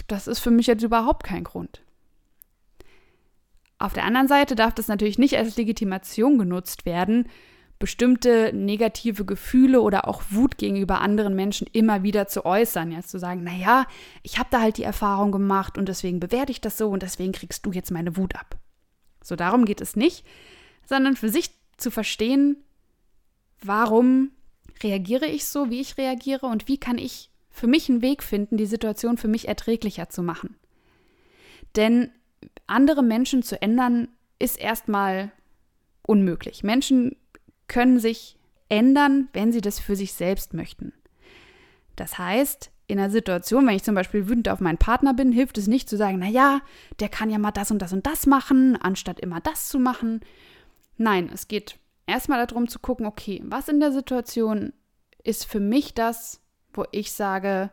das 0.07 0.27
ist 0.27 0.39
für 0.39 0.51
mich 0.51 0.67
jetzt 0.67 0.83
überhaupt 0.83 1.25
kein 1.25 1.45
Grund. 1.45 1.83
Auf 3.79 3.93
der 3.93 4.05
anderen 4.05 4.29
Seite 4.29 4.57
darf 4.57 4.75
das 4.75 4.89
natürlich 4.89 5.19
nicht 5.19 5.37
als 5.37 5.57
Legitimation 5.57 6.39
genutzt 6.39 6.85
werden, 6.85 7.29
bestimmte 7.79 8.53
negative 8.53 9.25
Gefühle 9.25 9.81
oder 9.81 10.09
auch 10.09 10.23
Wut 10.31 10.59
gegenüber 10.59 11.01
anderen 11.01 11.37
Menschen 11.37 11.69
immer 11.73 12.03
wieder 12.03 12.27
zu 12.27 12.45
äußern. 12.45 12.91
Jetzt 12.91 13.11
zu 13.11 13.19
sagen, 13.19 13.45
naja, 13.45 13.87
ich 14.25 14.39
habe 14.39 14.49
da 14.51 14.61
halt 14.61 14.79
die 14.79 14.83
Erfahrung 14.83 15.31
gemacht 15.31 15.79
und 15.79 15.89
deswegen 15.89 16.19
bewerte 16.19 16.51
ich 16.51 16.61
das 16.61 16.77
so 16.77 16.89
und 16.89 17.03
deswegen 17.03 17.33
kriegst 17.33 17.65
du 17.65 17.71
jetzt 17.71 17.93
meine 17.93 18.17
Wut 18.17 18.35
ab. 18.35 18.59
So 19.23 19.37
darum 19.37 19.65
geht 19.65 19.81
es 19.81 19.95
nicht, 19.95 20.27
sondern 20.87 21.15
für 21.15 21.29
sich 21.29 21.51
zu 21.77 21.93
verstehen, 21.93 22.57
warum 23.63 24.33
reagiere 24.83 25.27
ich 25.27 25.45
so, 25.45 25.71
wie 25.71 25.81
ich 25.81 25.99
reagiere 25.99 26.47
und 26.47 26.67
wie 26.67 26.79
kann 26.79 26.99
ich 26.99 27.31
für 27.59 27.67
mich 27.67 27.89
einen 27.89 28.03
Weg 28.03 28.23
finden, 28.23 28.57
die 28.57 28.67
Situation 28.67 29.19
für 29.19 29.29
mich 29.29 29.49
erträglicher 29.49 30.09
zu 30.09 30.23
machen. 30.23 30.57
Denn 31.77 32.11
andere 32.67 33.03
Menschen 33.03 33.43
zu 33.43 33.61
ändern, 33.61 34.09
ist 34.39 34.59
erstmal 34.59 35.33
unmöglich. 36.03 36.63
Menschen 36.63 37.17
können 37.67 37.99
sich 37.99 38.39
ändern, 38.69 39.29
wenn 39.33 39.53
sie 39.53 39.61
das 39.61 39.81
für 39.81 39.97
sich 39.97 40.13
selbst 40.13 40.55
möchten. 40.55 40.93
Das 41.97 42.19
heißt, 42.19 42.71
in 42.87 42.99
einer 42.99 43.11
Situation, 43.11 43.67
wenn 43.67 43.77
ich 43.77 43.83
zum 43.83 43.95
Beispiel 43.95 44.29
wütend 44.29 44.49
auf 44.49 44.61
meinen 44.61 44.79
Partner 44.79 45.13
bin, 45.13 45.33
hilft 45.33 45.59
es 45.59 45.67
nicht 45.67 45.89
zu 45.89 45.97
sagen, 45.97 46.19
naja, 46.19 46.61
der 47.01 47.09
kann 47.09 47.31
ja 47.31 47.39
mal 47.39 47.51
das 47.51 47.71
und 47.71 47.83
das 47.83 47.93
und 47.93 48.07
das 48.07 48.27
machen, 48.27 48.77
anstatt 48.77 49.21
immer 49.21 49.41
das 49.41 49.69
zu 49.69 49.79
machen. 49.79 50.21
Nein, 50.97 51.31
es 51.33 51.49
geht 51.49 51.79
erstmal 52.07 52.45
darum 52.47 52.69
zu 52.69 52.79
gucken, 52.79 53.05
okay, 53.05 53.43
was 53.45 53.69
in 53.69 53.81
der 53.81 53.93
Situation 53.93 54.73
ist 55.23 55.45
für 55.45 55.61
mich 55.61 55.93
das, 55.95 56.41
wo 56.73 56.85
ich 56.93 57.13
sage, 57.13 57.71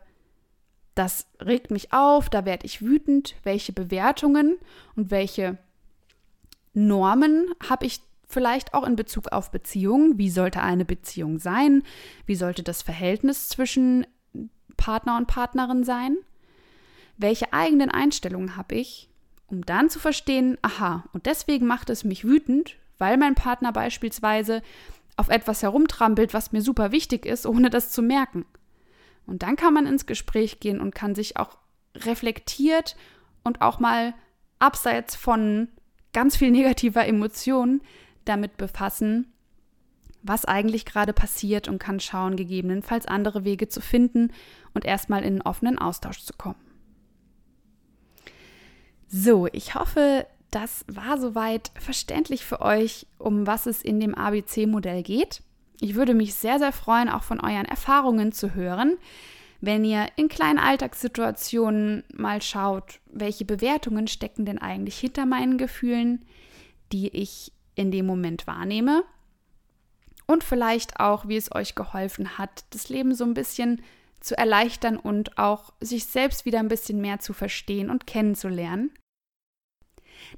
das 0.94 1.26
regt 1.40 1.70
mich 1.70 1.92
auf, 1.92 2.30
da 2.30 2.44
werde 2.44 2.66
ich 2.66 2.82
wütend, 2.82 3.36
welche 3.42 3.72
Bewertungen 3.72 4.56
und 4.96 5.10
welche 5.10 5.58
Normen 6.72 7.48
habe 7.68 7.86
ich 7.86 8.00
vielleicht 8.28 8.74
auch 8.74 8.86
in 8.86 8.96
Bezug 8.96 9.32
auf 9.32 9.50
Beziehungen. 9.50 10.18
Wie 10.18 10.30
sollte 10.30 10.62
eine 10.62 10.84
Beziehung 10.84 11.38
sein? 11.38 11.82
Wie 12.26 12.34
sollte 12.34 12.62
das 12.62 12.82
Verhältnis 12.82 13.48
zwischen 13.48 14.06
Partner 14.76 15.16
und 15.16 15.26
Partnerin 15.26 15.84
sein? 15.84 16.16
Welche 17.16 17.52
eigenen 17.52 17.90
Einstellungen 17.90 18.56
habe 18.56 18.74
ich, 18.74 19.08
um 19.46 19.64
dann 19.64 19.90
zu 19.90 19.98
verstehen, 19.98 20.58
aha, 20.62 21.04
und 21.12 21.26
deswegen 21.26 21.66
macht 21.66 21.88
es 21.88 22.04
mich 22.04 22.24
wütend, 22.24 22.76
weil 22.98 23.16
mein 23.16 23.34
Partner 23.34 23.72
beispielsweise 23.72 24.62
auf 25.16 25.28
etwas 25.28 25.62
herumtrampelt, 25.62 26.34
was 26.34 26.52
mir 26.52 26.62
super 26.62 26.92
wichtig 26.92 27.24
ist, 27.24 27.46
ohne 27.46 27.70
das 27.70 27.90
zu 27.90 28.02
merken. 28.02 28.44
Und 29.26 29.42
dann 29.42 29.56
kann 29.56 29.74
man 29.74 29.86
ins 29.86 30.06
Gespräch 30.06 30.60
gehen 30.60 30.80
und 30.80 30.94
kann 30.94 31.14
sich 31.14 31.36
auch 31.36 31.58
reflektiert 31.96 32.96
und 33.44 33.60
auch 33.60 33.78
mal 33.78 34.14
abseits 34.58 35.16
von 35.16 35.68
ganz 36.12 36.36
viel 36.36 36.50
negativer 36.50 37.06
Emotionen 37.06 37.82
damit 38.24 38.56
befassen, 38.56 39.32
was 40.22 40.44
eigentlich 40.44 40.84
gerade 40.84 41.12
passiert 41.12 41.68
und 41.68 41.78
kann 41.78 42.00
schauen, 42.00 42.36
gegebenenfalls 42.36 43.06
andere 43.06 43.44
Wege 43.44 43.68
zu 43.68 43.80
finden 43.80 44.32
und 44.74 44.84
erstmal 44.84 45.20
in 45.20 45.34
einen 45.34 45.42
offenen 45.42 45.78
Austausch 45.78 46.22
zu 46.24 46.32
kommen. 46.34 46.60
So, 49.08 49.46
ich 49.52 49.74
hoffe, 49.74 50.26
das 50.50 50.84
war 50.88 51.18
soweit 51.18 51.70
verständlich 51.78 52.44
für 52.44 52.60
euch, 52.60 53.06
um 53.18 53.46
was 53.46 53.66
es 53.66 53.82
in 53.82 54.00
dem 54.00 54.14
ABC-Modell 54.14 55.02
geht. 55.02 55.42
Ich 55.80 55.94
würde 55.94 56.14
mich 56.14 56.34
sehr, 56.34 56.58
sehr 56.58 56.72
freuen, 56.72 57.08
auch 57.08 57.22
von 57.22 57.40
euren 57.40 57.66
Erfahrungen 57.66 58.32
zu 58.32 58.54
hören, 58.54 58.96
wenn 59.60 59.84
ihr 59.84 60.06
in 60.16 60.28
kleinen 60.28 60.58
Alltagssituationen 60.58 62.04
mal 62.12 62.42
schaut, 62.42 63.00
welche 63.06 63.44
Bewertungen 63.44 64.06
stecken 64.06 64.44
denn 64.44 64.58
eigentlich 64.58 64.98
hinter 64.98 65.26
meinen 65.26 65.58
Gefühlen, 65.58 66.24
die 66.92 67.08
ich 67.08 67.52
in 67.74 67.90
dem 67.90 68.06
Moment 68.06 68.46
wahrnehme. 68.46 69.04
Und 70.26 70.44
vielleicht 70.44 70.98
auch, 70.98 71.28
wie 71.28 71.36
es 71.36 71.54
euch 71.54 71.74
geholfen 71.74 72.38
hat, 72.38 72.64
das 72.70 72.88
Leben 72.88 73.14
so 73.14 73.24
ein 73.24 73.34
bisschen 73.34 73.82
zu 74.20 74.36
erleichtern 74.36 74.96
und 74.96 75.38
auch 75.38 75.72
sich 75.80 76.06
selbst 76.06 76.44
wieder 76.44 76.58
ein 76.58 76.68
bisschen 76.68 77.00
mehr 77.00 77.20
zu 77.20 77.32
verstehen 77.32 77.90
und 77.90 78.06
kennenzulernen. 78.06 78.90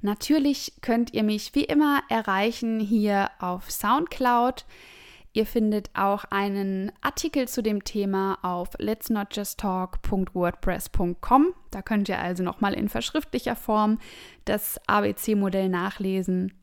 Natürlich 0.01 0.73
könnt 0.81 1.13
ihr 1.13 1.23
mich 1.23 1.55
wie 1.55 1.63
immer 1.63 2.03
erreichen 2.09 2.79
hier 2.79 3.31
auf 3.39 3.71
SoundCloud. 3.71 4.65
Ihr 5.33 5.45
findet 5.45 5.91
auch 5.93 6.23
einen 6.25 6.91
Artikel 7.01 7.47
zu 7.47 7.61
dem 7.61 7.83
Thema 7.83 8.39
auf 8.41 8.69
letsnotjusttalk.wordpress.com. 8.79 11.53
Da 11.69 11.83
könnt 11.83 12.09
ihr 12.09 12.17
also 12.19 12.43
nochmal 12.43 12.73
in 12.73 12.89
verschriftlicher 12.89 13.55
Form 13.55 13.99
das 14.45 14.81
ABC-Modell 14.87 15.69
nachlesen. 15.69 16.53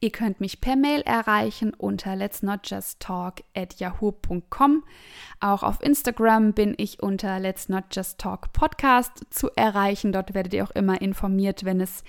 Ihr 0.00 0.10
könnt 0.10 0.40
mich 0.40 0.60
per 0.60 0.76
Mail 0.76 1.00
erreichen 1.00 1.72
unter 1.74 2.14
letsnotjusttalk. 2.14 3.42
Auch 5.40 5.62
auf 5.62 5.82
Instagram 5.82 6.52
bin 6.52 6.74
ich 6.76 7.02
unter 7.02 7.40
Let's 7.40 7.68
zu 9.30 9.50
erreichen. 9.56 10.12
Dort 10.12 10.34
werdet 10.34 10.54
ihr 10.54 10.64
auch 10.64 10.70
immer 10.70 11.00
informiert, 11.00 11.64
wenn 11.64 11.80
es 11.80 12.04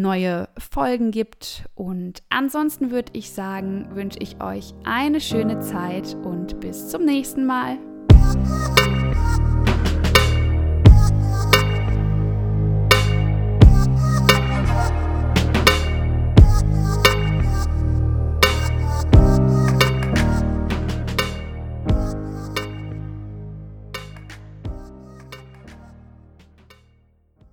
neue 0.00 0.48
Folgen 0.58 1.10
gibt. 1.10 1.64
Und 1.74 2.22
ansonsten 2.30 2.90
würde 2.90 3.12
ich 3.12 3.32
sagen, 3.32 3.88
wünsche 3.92 4.18
ich 4.20 4.40
euch 4.42 4.74
eine 4.84 5.20
schöne 5.20 5.60
Zeit 5.60 6.14
und 6.24 6.60
bis 6.60 6.88
zum 6.88 7.04
nächsten 7.04 7.46
Mal. 7.46 7.78